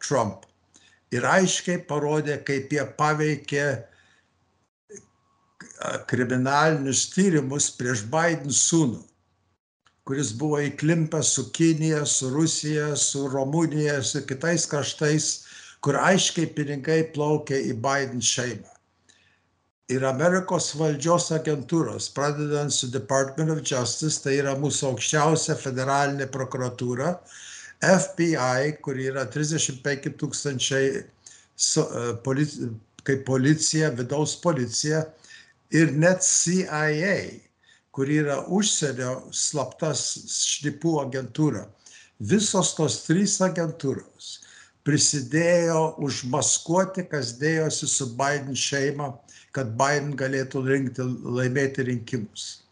Trump. 0.00 0.48
Ir 1.12 1.26
aiškiai 1.28 1.82
parodė, 1.84 2.38
kaip 2.46 2.72
jie 2.72 2.86
paveikė 2.96 3.66
kriminalinius 6.10 7.06
tyrimus 7.14 7.70
prieš 7.78 8.04
Biden 8.12 8.52
sūnų, 8.54 9.00
kuris 10.08 10.32
buvo 10.38 10.60
įklimpęs 10.62 11.36
su 11.36 11.48
Kinija, 11.54 12.04
su 12.06 12.30
Rusija, 12.34 12.92
su 12.96 13.28
Rumunija, 13.30 14.00
su 14.02 14.24
kitais 14.26 14.66
kraštais 14.70 15.32
kur 15.82 15.98
aiškiai 15.98 16.50
pinigai 16.56 17.00
plaukia 17.14 17.58
į 17.58 17.74
Biden 17.82 18.22
šeimą. 18.22 18.68
Ir 19.92 20.04
Amerikos 20.06 20.70
valdžios 20.78 21.26
agentūros, 21.34 22.06
pradedant 22.14 22.72
su 22.72 22.88
Department 22.94 23.50
of 23.50 23.64
Justice, 23.66 24.20
tai 24.22 24.36
yra 24.38 24.54
mūsų 24.60 24.92
aukščiausia 24.92 25.56
federalinė 25.58 26.28
prokuratūra, 26.32 27.16
FBI, 27.82 28.76
kur 28.84 29.00
yra 29.02 29.26
35 29.26 30.14
tūkstančiai 30.22 31.02
polici, 32.24 32.70
kaip 33.02 33.26
policija, 33.26 33.90
vidaus 33.98 34.36
policija, 34.38 35.02
ir 35.72 35.92
net 35.96 36.22
CIA, 36.24 37.16
kur 37.92 38.08
yra 38.08 38.42
užsienio 38.48 39.18
slaptas 39.32 40.04
šnipų 40.32 40.98
agentūra. 41.06 41.66
Visos 42.22 42.72
tos 42.78 43.02
trys 43.06 43.38
agentūros 43.44 44.38
prisidėjo 44.86 45.94
užmaskuoti, 46.02 47.06
kas 47.10 47.36
dėjosi 47.40 47.88
su 47.90 48.08
Biden 48.18 48.56
šeima, 48.58 49.12
kad 49.52 49.74
Biden 49.78 50.14
galėtų 50.18 50.64
rinkti, 50.66 51.06
laimėti 51.36 51.86
rinkimus. 51.86 52.62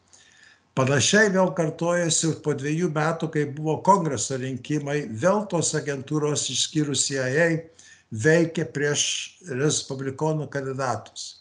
Panašiai 0.78 1.32
vėl 1.34 1.50
kartojasi 1.56 2.30
po 2.44 2.54
dviejų 2.56 2.88
metų, 2.94 3.28
kai 3.34 3.44
buvo 3.52 3.80
kongreso 3.84 4.38
rinkimai, 4.40 5.02
vėl 5.10 5.44
tos 5.50 5.74
agentūros 5.76 6.46
išskyrus 6.54 7.08
CIA 7.08 7.50
veikė 8.10 8.64
prieš 8.74 9.02
respublikonų 9.50 10.48
kandidatus. 10.50 11.39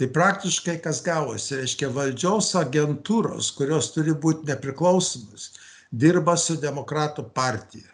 Tai 0.00 0.08
praktiškai 0.08 0.78
kas 0.84 1.02
gavosi, 1.04 1.58
reiškia 1.60 1.90
valdžios 1.92 2.54
agentūros, 2.58 3.50
kurios 3.56 3.90
turi 3.92 4.14
būti 4.16 4.48
nepriklausomus, 4.48 5.50
dirba 5.92 6.36
su 6.40 6.56
demokratų 6.60 7.26
partija. 7.36 7.90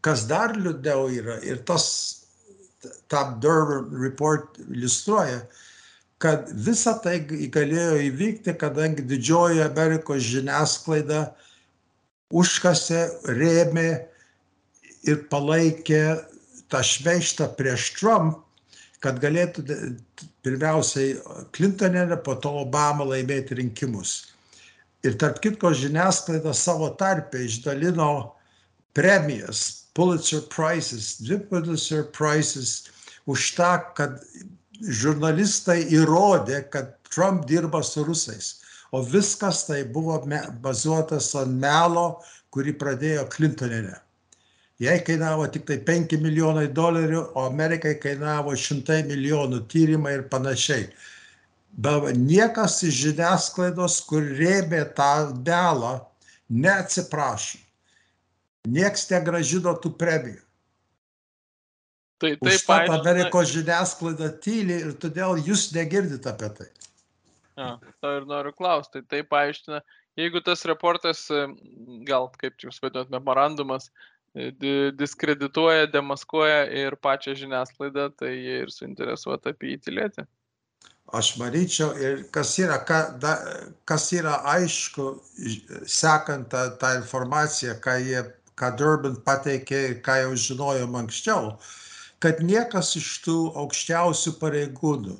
Kas 0.00 0.28
dar 0.30 0.54
liūdniau 0.54 1.08
yra 1.10 1.40
ir 1.42 1.64
tas 1.66 1.88
tam 3.10 3.40
Durham 3.42 3.90
report 3.98 4.60
iliustruoja, 4.68 5.42
kad 6.22 6.50
visa 6.54 6.94
tai 7.02 7.18
galėjo 7.26 7.98
įvykti, 8.08 8.54
kadangi 8.58 9.02
didžioji 9.06 9.62
Amerikos 9.66 10.22
žiniasklaida 10.26 11.24
užkasė, 12.34 13.04
rėmė 13.34 13.88
ir 15.08 15.24
palaikė 15.30 16.02
tą 16.70 16.82
šmeištą 16.84 17.52
prieš 17.58 17.92
Trump, 17.98 18.42
kad 19.04 19.20
galėtų 19.22 19.64
pirmiausiai 20.46 21.16
Clintonė, 21.54 22.06
po 22.24 22.34
to 22.42 22.52
Obama 22.64 23.06
laimėti 23.06 23.58
rinkimus. 23.60 24.34
Ir 25.06 25.14
tarp 25.20 25.38
kitko 25.44 25.70
žiniasklaida 25.76 26.54
savo 26.56 26.90
tarpę 26.98 27.44
išdalino 27.46 28.34
premijas 28.98 29.88
Pulitzer 29.94 30.42
Prizes, 30.50 31.16
dvi 31.22 31.38
Pulitzer 31.50 32.06
Prizes 32.14 32.88
už 33.30 33.52
tą, 33.58 33.72
kad 33.98 34.18
žurnalistai 34.78 35.84
įrodė, 35.94 36.64
kad 36.72 36.96
Trump 37.10 37.46
dirba 37.46 37.82
su 37.82 38.04
rusais. 38.06 38.56
O 38.90 39.02
viskas 39.04 39.66
tai 39.68 39.82
buvo 39.84 40.16
bazuotas 40.64 41.34
ant 41.36 41.58
melo, 41.60 42.22
kurį 42.54 42.74
pradėjo 42.80 43.26
Clintoninė. 43.34 43.98
Jai 44.78 44.98
kainavo 45.02 45.46
tik 45.50 45.64
tai 45.66 45.78
5 45.82 46.18
milijonai 46.22 46.68
dolerių, 46.70 47.22
o 47.34 47.46
Amerikai 47.48 47.96
kainavo 47.98 48.54
100 48.54 49.02
milijonų 49.08 49.64
tyrimai 49.70 50.18
ir 50.20 50.26
panašiai. 50.30 50.86
Bet 51.78 52.12
niekas 52.18 52.80
iš 52.86 53.00
žiniasklaidos, 53.08 54.00
kur 54.06 54.22
rėmė 54.22 54.84
tą 54.98 55.32
melą, 55.46 55.96
neatsiprašo 56.48 57.58
nieks 58.66 59.06
negražino 59.10 59.74
tų 59.82 59.92
premijų. 59.98 60.42
Tai 62.18 62.32
taip 62.34 62.50
Užtat. 62.50 62.90
Amerikos 62.96 63.52
žiniasklaida 63.54 64.32
tyli 64.42 64.80
ir 64.82 64.96
todėl 64.98 65.38
jūs 65.46 65.68
negirdit 65.76 66.26
apie 66.26 66.50
tai. 66.56 66.66
Ja, 67.58 67.76
to 68.02 68.14
ir 68.18 68.26
noriu 68.26 68.52
klausti. 68.54 69.04
Tai 69.06 69.22
paaiškina, 69.30 69.80
jeigu 70.18 70.42
tas 70.46 70.64
reportas, 70.66 71.24
gal 72.06 72.26
kaip 72.40 72.58
jūs 72.62 72.82
vadinat, 72.82 73.10
memorandumas, 73.14 73.92
diskredituoja, 74.98 75.86
demaskuoja 75.92 76.64
ir 76.84 76.96
pačią 77.02 77.36
žiniasklaidą, 77.38 78.10
tai 78.18 78.34
jie 78.34 78.58
ir 78.64 78.72
suinteresuota 78.74 79.54
apie 79.54 79.74
jį 79.74 79.78
tylėti. 79.86 80.26
Aš 81.18 81.38
manyčiau, 81.40 81.94
ir 81.96 82.26
kas 82.34 82.50
yra, 82.60 82.82
ka, 82.84 82.98
da, 83.20 83.38
kas 83.88 84.10
yra 84.12 84.42
aišku, 84.52 85.06
sekant 85.88 86.50
tą, 86.52 86.66
tą 86.80 86.90
informaciją, 86.98 87.78
ką 87.80 87.94
jie 88.04 88.26
ką 88.58 88.72
Durbin 88.76 89.16
pateikė 89.26 89.80
ir 89.90 89.96
ką 90.04 90.18
jau 90.22 90.34
žinojom 90.44 90.96
anksčiau, 91.00 91.52
kad 92.22 92.42
niekas 92.44 92.94
iš 93.00 93.10
tų 93.24 93.38
aukščiausių 93.62 94.34
pareigūnų, 94.42 95.16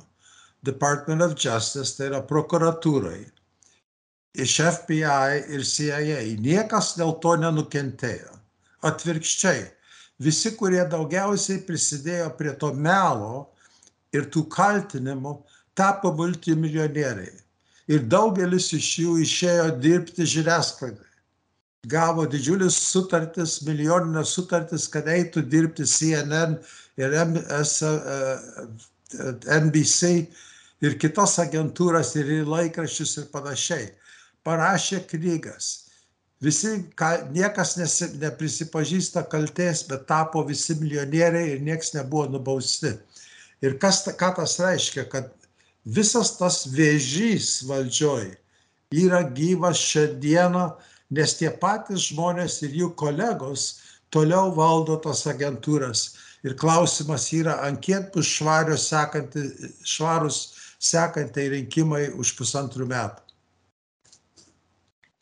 Department 0.67 1.23
of 1.23 1.37
Justice, 1.39 1.95
tai 1.97 2.09
yra 2.11 2.21
prokuratūrai, 2.27 3.21
iš 4.43 4.57
FBI 4.81 5.55
ir 5.55 5.63
CIA, 5.65 6.19
niekas 6.43 6.97
dėl 6.99 7.15
to 7.23 7.37
nenukentėjo. 7.39 8.38
Atvirkščiai, 8.89 9.67
visi, 10.23 10.55
kurie 10.57 10.83
daugiausiai 10.91 11.63
prisidėjo 11.67 12.31
prie 12.39 12.55
to 12.61 12.73
melo 12.75 13.49
ir 14.15 14.29
tų 14.33 14.47
kaltinimų, 14.53 15.35
tapo 15.79 16.13
multimilijonieriai. 16.17 17.37
Ir 17.89 18.05
daugelis 18.13 18.73
iš 18.77 18.89
jų 19.03 19.19
išėjo 19.25 19.69
dirbti 19.81 20.27
žiniasklaidai. 20.29 21.07
Gavo 21.89 22.27
didžiulis 22.29 22.77
sutartis, 22.91 23.61
milijoninės 23.65 24.35
sutartis, 24.35 24.89
kad 24.93 25.07
eitų 25.09 25.45
dirbti 25.49 25.87
CNN 25.89 26.59
ir 27.01 27.15
MS, 27.23 27.79
NBC 29.63 30.11
ir 30.85 30.99
kitas 31.01 31.39
agentūras 31.41 32.13
ir 32.19 32.33
laikraščius 32.45 33.17
ir 33.23 33.31
panašiai. 33.33 33.87
Parašė 34.45 35.05
knygas 35.09 35.88
visi, 36.45 36.75
ka, 36.99 37.11
niekas 37.35 37.77
nesi, 37.79 38.11
neprisipažįsta 38.23 39.25
kalties, 39.33 39.85
bet 39.89 40.07
tapo 40.11 40.45
visi 40.47 40.77
milijonieriai 40.81 41.55
ir 41.55 41.65
niekas 41.67 41.95
nebuvo 41.97 42.27
nubausti. 42.35 42.95
Ir 43.65 43.79
kas, 43.83 44.05
ką 44.07 44.35
tas 44.37 44.59
reiškia, 44.63 45.09
kad 45.11 45.33
visas 45.85 46.37
tas 46.39 46.63
vėžys 46.71 47.65
valdžioj 47.67 48.31
yra 48.95 49.23
gyvas 49.35 49.81
šiandieną, 49.83 50.65
nes 51.11 51.35
tie 51.41 51.51
patys 51.51 52.09
žmonės 52.13 52.63
ir 52.63 52.77
jų 52.83 52.93
kolegos 52.97 53.81
toliau 54.15 54.53
valdo 54.55 54.97
tas 55.05 55.27
agentūras. 55.29 56.15
Ir 56.47 56.55
klausimas 56.55 57.33
yra, 57.35 57.59
ant 57.67 57.81
kiek 57.83 58.13
bus 58.15 58.29
švarus 59.85 60.39
sekantai 60.79 61.49
rinkimai 61.51 62.05
už 62.15 62.37
pusantrų 62.39 62.87
metų. 62.87 63.28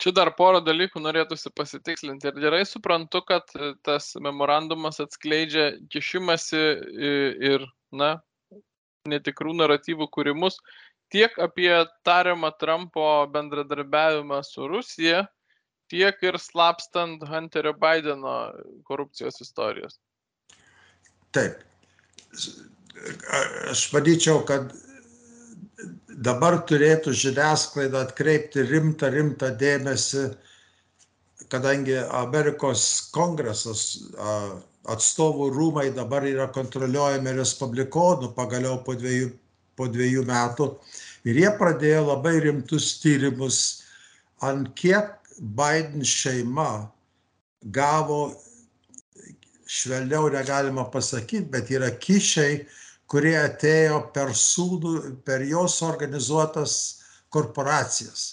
Čia 0.06 0.12
dar 0.14 0.28
porą 0.38 0.60
dalykų 0.62 1.00
norėtųsi 1.02 1.50
pasitikslinti. 1.50 2.28
Ir 2.30 2.36
gerai 2.44 2.60
suprantu, 2.68 3.24
kad 3.26 3.48
e, 3.58 3.72
tas 3.82 4.12
memorandumas 4.22 5.00
atskleidžia 5.02 5.72
kišimasi 5.90 6.60
ir, 7.50 7.64
na, 7.90 8.12
netikrų 9.10 9.56
naratyvų 9.58 10.06
kūrimus 10.14 10.60
tiek 11.10 11.34
apie 11.42 11.72
tariamą 12.06 12.52
Trumpo 12.60 13.26
bendradarbiavimą 13.34 14.42
su 14.46 14.68
Rusija, 14.68 15.26
tiek 15.90 16.22
ir 16.22 16.38
slapstant 16.42 17.22
Hunterio 17.26 17.74
Bideno 17.74 18.36
korupcijos 18.86 19.40
istorijos. 19.42 19.98
Taip. 21.34 21.62
Aš 23.70 23.88
manyčiau, 23.94 24.42
kad 24.46 24.72
dabar 26.26 26.58
turėtų 26.68 27.14
žiniasklaida 27.14 28.02
atkreipti 28.06 28.64
rimtą, 28.66 29.10
rimtą 29.14 29.52
dėmesį, 29.60 30.26
kadangi 31.52 31.96
Amerikos 32.18 32.86
kongresas 33.14 33.86
atstovų 34.86 35.50
rūmai 35.54 35.88
dabar 35.94 36.26
yra 36.26 36.46
kontroliuojami 36.54 37.34
respublikonų 37.38 38.32
pagaliau 38.36 38.80
po 38.86 38.94
dviejų, 38.98 39.30
po 39.78 39.88
dviejų 39.92 40.24
metų 40.26 40.70
ir 41.26 41.40
jie 41.42 41.52
pradėjo 41.58 42.06
labai 42.08 42.36
rimtus 42.44 42.96
tyrimus, 43.02 43.60
ant 44.46 44.70
kiek 44.78 45.14
Biden 45.36 46.04
šeima 46.06 46.86
gavo, 47.74 48.36
švelniau 49.66 50.30
negalima 50.32 50.86
pasakyti, 50.90 51.50
bet 51.50 51.70
yra 51.74 51.90
kišiai 51.90 52.62
kurie 53.10 53.36
atėjo 53.38 54.00
per 54.14 54.32
sūnų, 54.34 54.94
per 55.26 55.44
jos 55.46 55.78
organizuotas 55.86 56.76
korporacijas. 57.30 58.24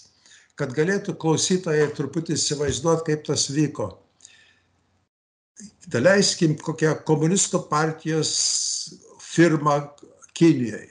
Kad 0.58 0.74
galėtų 0.78 1.16
klausytojai 1.18 1.90
truputį 1.98 2.38
įsivaizduoti, 2.38 3.06
kaip 3.10 3.28
tas 3.30 3.48
vyko. 3.50 3.90
Daleiskim 5.94 6.56
kokią 6.62 6.96
komunistų 7.08 7.64
partijos 7.70 8.34
firmą 9.22 9.80
Kinijoje. 10.34 10.90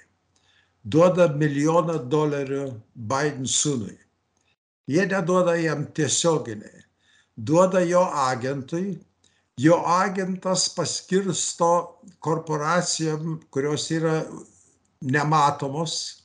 Duoda 0.83 1.29
milijoną 1.39 1.97
dolerių 2.11 2.65
Biden 2.95 3.47
sūnui. 3.47 3.95
Jie 4.91 5.05
neduoda 5.07 5.55
jam 5.59 5.85
tiesioginiai. 5.95 6.83
Duoda 7.37 7.81
jo 7.87 8.03
agentui, 8.03 8.99
jo 9.57 9.83
agentas 9.87 10.69
paskirsto 10.75 12.01
korporacijom, 12.21 13.41
kurios 13.51 13.91
yra 13.91 14.23
nematomos. 15.01 16.23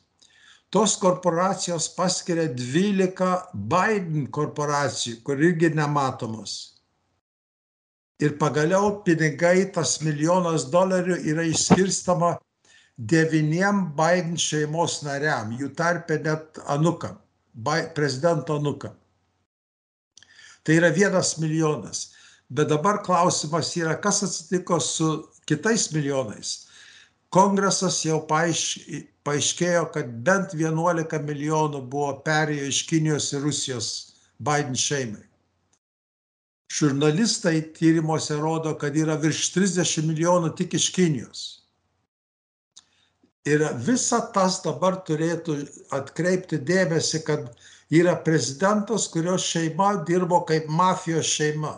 Tos 0.69 0.97
korporacijos 0.99 1.87
paskiria 1.95 2.47
12 2.51 3.27
Biden 3.53 4.27
korporacijų, 4.31 5.21
kur 5.23 5.39
irgi 5.39 5.71
nematomos. 5.75 6.75
Ir 8.19 8.35
pagaliau 8.39 8.97
pinigai, 9.05 9.69
tas 9.71 9.99
milijonas 10.01 10.67
dolerių 10.73 11.19
yra 11.31 11.45
išskirstama 11.47 12.33
devyniem 12.97 13.93
Biden 13.95 14.35
šeimos 14.41 15.03
nariam, 15.05 15.53
jų 15.53 15.69
tarpe 15.77 16.17
net 16.19 16.57
anukam, 16.65 17.19
prezidento 17.95 18.57
anukam. 18.57 18.95
Tai 20.65 20.75
yra 20.75 20.89
vienas 20.91 21.37
milijonas. 21.39 22.16
Bet 22.49 22.69
dabar 22.69 23.03
klausimas 23.03 23.75
yra, 23.75 23.97
kas 24.01 24.23
atsitiko 24.23 24.79
su 24.79 25.27
kitais 25.45 25.91
milijonais. 25.91 26.67
Kongresas 27.29 27.99
jau 28.05 28.21
paaiškėjo, 28.29 29.83
kad 29.91 30.11
bent 30.23 30.53
11 30.55 31.19
milijonų 31.27 31.81
buvo 31.91 32.13
perėję 32.23 32.69
iš 32.71 32.83
Kinijos 32.87 33.33
ir 33.33 33.43
Rusijos 33.43 33.89
Biden 34.39 34.77
šeimai. 34.79 35.25
Žurnalistai 36.71 37.61
tyrimuose 37.75 38.37
rodo, 38.39 38.73
kad 38.79 38.95
yra 38.95 39.17
virš 39.19 39.49
30 39.55 40.07
milijonų 40.07 40.53
tik 40.55 40.77
iš 40.79 40.87
Kinijos. 40.95 41.41
Ir 43.47 43.63
visa 43.83 44.21
tas 44.35 44.61
dabar 44.63 45.01
turėtų 45.07 45.57
atkreipti 45.95 46.59
dėmesį, 46.67 47.21
kad 47.27 47.51
yra 47.91 48.15
prezidentas, 48.23 49.07
kurio 49.11 49.35
šeima 49.39 49.93
dirbo 50.07 50.41
kaip 50.47 50.67
mafijos 50.71 51.27
šeima 51.27 51.75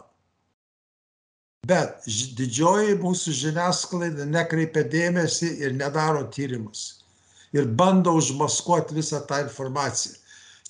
bet 1.67 2.05
didžioji 2.37 2.95
mūsų 3.01 3.33
žiniasklaida 3.35 4.25
nekreipia 4.29 4.85
dėmesį 4.87 5.51
ir 5.65 5.75
nedaro 5.75 6.23
tyrimus. 6.33 7.03
Ir 7.53 7.65
bando 7.65 8.13
užmaskuoti 8.19 8.95
visą 8.95 9.21
tą 9.27 9.41
informaciją. 9.43 10.15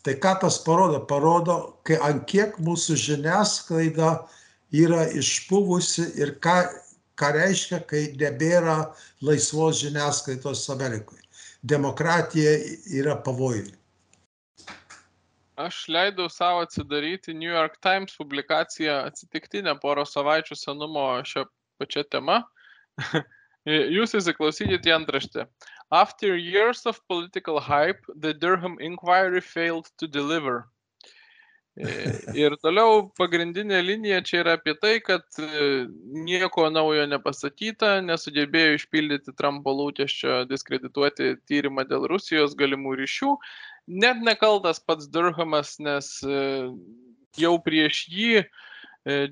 Tai 0.03 0.15
ką 0.23 0.35
tas 0.41 0.59
parodo? 0.63 1.01
Parodo, 1.05 1.57
kai 1.83 1.99
ant 2.07 2.23
kiek 2.27 2.55
mūsų 2.63 2.95
žiniasklaida 2.95 4.13
yra 4.71 5.03
išpuvusi 5.11 6.07
ir 6.21 6.37
ką, 6.39 6.61
ką 7.19 7.33
reiškia, 7.35 7.81
kai 7.89 8.05
nebėra 8.19 8.77
laisvos 9.21 9.83
žiniasklaidos 9.83 10.69
Amerikoje. 10.71 11.25
Demokratija 11.67 12.55
yra 12.95 13.17
pavojui 13.19 13.78
aš 15.65 15.79
leidau 15.91 16.29
sau 16.31 16.61
atsidaryti 16.63 17.33
New 17.33 17.51
York 17.51 17.79
Times 17.83 18.15
publikaciją 18.19 18.95
atsitiktinę 19.09 19.75
porą 19.83 20.05
savaičių 20.07 20.57
senumo 20.59 21.05
šią 21.31 21.45
pačią 21.81 22.05
temą. 22.15 22.39
Jūs 23.97 24.15
įsiklausykite 24.21 24.89
į 24.89 24.95
antraštę. 25.01 25.45
After 25.91 26.35
years 26.37 26.85
of 26.85 27.01
political 27.11 27.59
hype, 27.59 28.01
the 28.15 28.33
Durham 28.33 28.77
inquiry 28.79 29.41
failed 29.41 29.89
to 29.97 30.07
deliver. 30.07 30.67
Ir 32.35 32.55
toliau 32.59 33.05
pagrindinė 33.15 33.79
linija 33.85 34.19
čia 34.25 34.41
yra 34.41 34.55
apie 34.57 34.73
tai, 34.81 34.97
kad 35.03 35.23
e, 35.39 35.85
nieko 36.27 36.65
naujo 36.73 37.05
nepasakyta, 37.07 37.99
nesugebėjo 38.03 38.75
išpildyti 38.79 39.35
Trumpo 39.39 39.71
lūkesčio 39.77 40.41
diskredituoti 40.49 41.37
tyrimą 41.47 41.85
dėl 41.87 42.09
Rusijos 42.11 42.57
galimų 42.59 42.97
ryšių 42.99 43.31
net 43.89 44.21
nekaltas 44.21 44.79
pats 44.79 45.09
Durhamas, 45.09 45.77
nes 45.81 46.19
e, 46.23 46.39
jau 47.41 47.55
prieš 47.65 48.03
jį 48.13 48.33
e, 48.39 48.45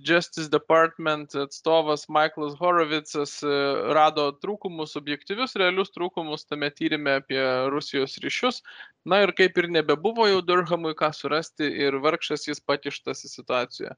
Justice 0.02 0.50
Department 0.50 1.36
atstovas 1.38 2.08
Michaelas 2.10 2.58
Horovicas 2.60 3.38
e, 3.46 3.58
rado 3.96 4.32
trūkumus, 4.42 4.98
objektyvius, 5.00 5.56
realius 5.62 5.94
trūkumus 5.94 6.48
tame 6.50 6.72
tyrimė 6.74 7.20
apie 7.22 7.42
Rusijos 7.74 8.18
ryšius. 8.24 8.64
Na 9.08 9.22
ir 9.24 9.32
kaip 9.38 9.60
ir 9.62 9.70
nebebuvo 9.72 10.26
jau 10.28 10.42
Durhamui 10.44 10.96
ką 10.98 11.14
surasti 11.16 11.70
ir 11.86 12.00
vargšas 12.04 12.50
jis 12.50 12.64
patištas 12.64 13.24
į 13.28 13.34
situaciją. 13.38 13.94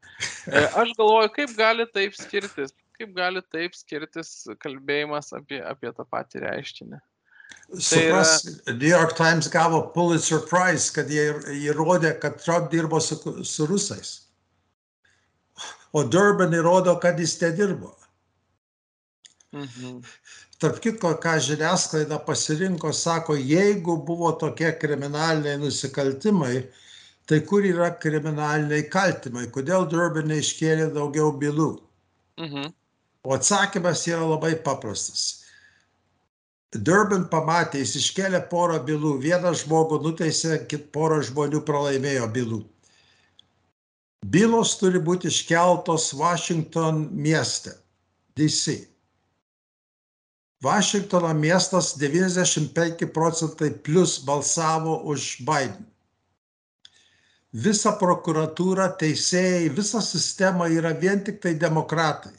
Aš 0.77 0.93
galvoju, 0.99 1.31
kaip 1.39 1.55
gali 1.57 1.87
taip 1.95 2.19
skirtis, 2.19 2.75
kaip 2.99 3.15
gali 3.15 3.41
taip 3.47 3.77
skirtis 3.79 4.43
kalbėjimas 4.59 5.31
apie, 5.39 5.63
apie 5.63 5.95
tą 5.95 6.05
patį 6.11 6.43
reiškinį. 6.45 6.99
Supras, 7.77 8.45
yra... 8.45 8.73
New 8.73 8.87
York 8.87 9.15
Times 9.15 9.47
gavo 9.47 9.81
Pulitzer 9.93 10.41
Prize, 10.49 10.89
kad 10.93 11.09
jie 11.09 11.29
įrodė, 11.69 12.15
kad 12.21 12.39
Trump 12.41 12.71
dirbo 12.71 12.99
su, 13.01 13.19
su 13.45 13.67
rusais. 13.69 14.15
O 15.93 16.03
Durban 16.03 16.53
įrodo, 16.53 16.95
kad 17.01 17.19
jis 17.19 17.37
nedirbo. 17.41 17.93
Mhm. 19.53 20.01
Tarp 20.59 20.81
kitko, 20.83 21.13
ką 21.23 21.37
žiniasklaida 21.39 22.19
pasirinko, 22.25 22.91
sako, 22.93 23.37
jeigu 23.37 23.95
buvo 24.05 24.31
tokie 24.37 24.73
kriminaliniai 24.81 25.57
nusikaltimai, 25.61 26.65
tai 27.29 27.39
kur 27.47 27.63
yra 27.65 27.93
kriminaliniai 28.01 28.89
kaltimai, 28.91 29.47
kodėl 29.53 29.87
Durban 29.89 30.27
neiškėlė 30.33 30.89
daugiau 30.93 31.31
bylų. 31.39 31.71
Mhm. 32.41 32.73
O 33.23 33.35
atsakymas 33.35 34.05
yra 34.07 34.25
labai 34.25 34.55
paprastas. 34.65 35.45
Durban 36.77 37.23
pamatė, 37.29 37.79
jis 37.81 37.95
iškėlė 37.97 38.43
porą 38.49 38.77
bylų. 38.85 39.15
Vieną 39.23 39.55
žmogų 39.57 40.03
nuteisė, 40.03 40.59
kit 40.69 40.91
porą 40.93 41.21
žmonių 41.25 41.63
pralaimėjo 41.65 42.27
bylų. 42.35 42.59
Bylos 44.25 44.75
turi 44.77 44.99
būti 44.99 45.31
iškeltos 45.31 46.13
Washington 46.13 47.07
mieste, 47.09 47.73
DC. 48.37 48.75
Vašingtono 50.61 51.31
miestas 51.33 51.93
95 51.97 53.07
procentai 53.15 53.71
plus 53.71 54.19
balsavo 54.19 54.99
už 55.07 55.39
Biden. 55.47 55.87
Visa 57.53 57.95
prokuratūra, 57.97 58.91
teisėjai, 58.99 59.71
visa 59.73 60.03
sistema 60.05 60.67
yra 60.69 60.91
vien 60.93 61.23
tik 61.23 61.39
tai 61.41 61.55
demokratai. 61.55 62.35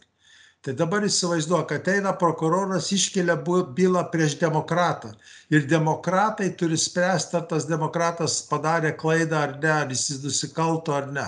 Tai 0.61 0.75
dabar 0.77 1.07
įsivaizduoju, 1.07 1.64
kad 1.70 1.81
ateina 1.81 2.11
prokuroras, 2.20 2.90
iškelia 2.92 3.38
bylą 3.77 4.03
prieš 4.12 4.35
demokratą. 4.42 5.14
Ir 5.49 5.64
demokratai 5.68 6.51
turi 6.61 6.77
spręsti, 6.77 7.38
ar 7.38 7.46
tas 7.49 7.64
demokratas 7.68 8.42
padarė 8.51 8.90
klaidą 9.01 9.38
ar 9.40 9.55
ne, 9.62 9.70
ar 9.73 9.94
jis 9.94 10.20
nusikalto 10.20 10.92
ar 10.92 11.09
ne. 11.14 11.25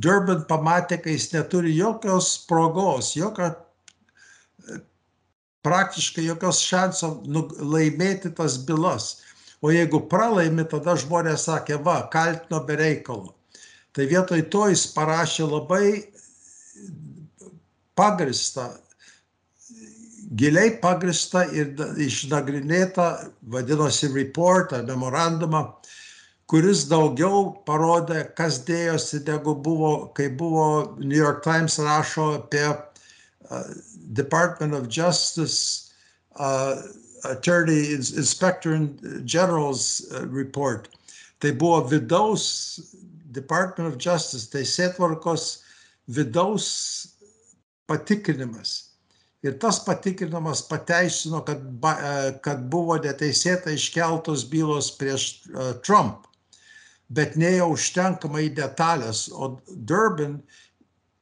Durban 0.00 0.46
pamatė, 0.48 1.02
kai 1.04 1.18
jis 1.18 1.28
neturi 1.34 1.74
jokios 1.76 2.30
progos, 2.48 3.12
jokio 3.18 3.50
praktiškai 5.62 6.24
jokios 6.26 6.62
šanso 6.64 7.12
nu, 7.28 7.44
laimėti 7.74 8.32
tas 8.34 8.56
bylas. 8.66 9.18
O 9.62 9.70
jeigu 9.70 10.00
pralaimi, 10.10 10.64
tada 10.66 10.96
žmonės 10.98 11.44
sakė, 11.46 11.76
va, 11.84 12.00
kaltino 12.10 12.64
be 12.66 12.80
reikalo. 12.80 13.34
Tai 13.92 14.08
vietoj 14.08 14.46
to 14.50 14.64
jis 14.72 14.88
parašė 14.96 15.46
labai 15.46 15.84
pagristą, 17.98 18.68
giliai 20.36 20.76
pagristą 20.80 21.44
ir 21.52 21.74
išnagrinėtą, 22.00 23.08
vadinosi 23.52 24.08
report 24.14 24.72
ar 24.72 24.86
memorandumą, 24.88 25.66
kuris 26.52 26.86
daugiau 26.88 27.44
parodė, 27.68 28.24
kas 28.36 28.62
dėjosi, 28.68 29.22
negu 29.28 29.54
buvo, 29.54 29.92
kai 30.16 30.28
buvo 30.28 30.96
New 30.98 31.16
York 31.16 31.42
Times 31.44 31.78
rašo 31.80 32.32
apie 32.40 32.66
uh, 32.68 33.62
Department 34.12 34.74
of 34.74 34.88
Justice 34.88 35.92
uh, 36.36 36.82
Attorney 37.24 37.94
Inspector 37.94 38.76
General's 39.24 40.02
uh, 40.10 40.26
report. 40.28 40.88
Tai 41.40 41.52
buvo 41.52 41.80
vidaus 41.88 42.80
Department 43.32 43.88
of 43.94 43.98
Justice, 43.98 44.50
teisėtvarkos 44.52 45.62
vidaus 46.08 47.11
patikrinimas. 47.90 48.74
Ir 49.42 49.56
tas 49.58 49.80
patikrinimas 49.82 50.62
pateisino, 50.68 51.42
kad, 51.46 51.62
uh, 51.62 52.28
kad 52.44 52.66
buvo 52.70 52.98
neteisėtai 53.02 53.74
iškeltos 53.78 54.44
bylos 54.50 54.92
prieš 54.98 55.30
uh, 55.50 55.72
Trump. 55.82 56.28
Bet 57.12 57.34
neėjo 57.36 57.72
užtenkamai 57.74 58.46
detalės. 58.56 59.26
O 59.34 59.56
Durbin 59.68 60.38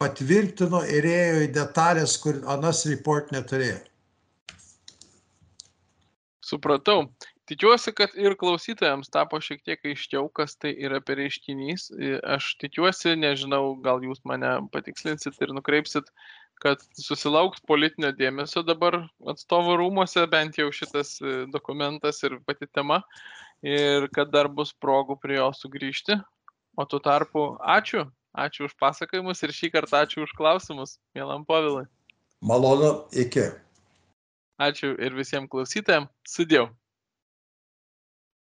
patvirtino 0.01 0.85
ir 0.89 1.09
ėjo 1.09 1.41
į 1.47 1.49
detalės, 1.57 2.17
kur 2.21 2.39
anas 2.49 2.85
report 2.89 3.33
neturėjo. 3.35 3.81
Supratau. 6.51 7.05
Tikiuosi, 7.51 7.91
kad 7.99 8.13
ir 8.15 8.37
klausytojams 8.39 9.11
tapo 9.11 9.41
šiek 9.43 9.65
tiek 9.67 9.89
aiškiau, 9.91 10.29
kas 10.39 10.55
tai 10.55 10.71
yra 10.87 11.01
per 11.03 11.19
reiškinys. 11.19 11.89
Aš 12.37 12.53
tikiuosi, 12.63 13.17
nežinau, 13.19 13.75
gal 13.83 14.05
jūs 14.07 14.23
mane 14.29 14.53
patikslinsit 14.71 15.41
ir 15.43 15.51
nukreipsit, 15.57 16.13
kad 16.61 16.83
susilauks 17.01 17.65
politinio 17.69 18.13
dėmesio 18.17 18.63
dabar 18.67 18.99
atstovų 19.33 19.79
rūmose, 19.81 20.27
bent 20.31 20.61
jau 20.61 20.69
šitas 20.75 21.17
e, 21.21 21.45
dokumentas 21.53 22.23
ir 22.29 22.39
pati 22.47 22.69
tema, 22.69 23.01
ir 23.65 24.09
kad 24.15 24.33
dar 24.33 24.49
bus 24.49 24.75
progų 24.77 25.19
prie 25.23 25.41
jo 25.41 25.51
sugrįžti. 25.57 26.21
O 26.79 26.87
tuo 26.87 27.01
tarpu 27.03 27.53
ačiū 27.61 28.07
Ačiū 28.31 28.69
už 28.71 28.77
pasakojimus 28.79 29.43
ir 29.43 29.51
šį 29.51 29.73
kartą 29.75 30.05
ačiū 30.07 30.23
už 30.23 30.33
klausimus, 30.39 30.99
mielam 31.15 31.43
Povilai. 31.45 31.89
Malonu, 32.41 33.11
iki. 33.11 33.43
Ačiū 34.61 34.95
ir 34.95 35.17
visiems 35.19 35.51
klausytėms. 35.51 36.13
Sudėjau. 36.29 36.69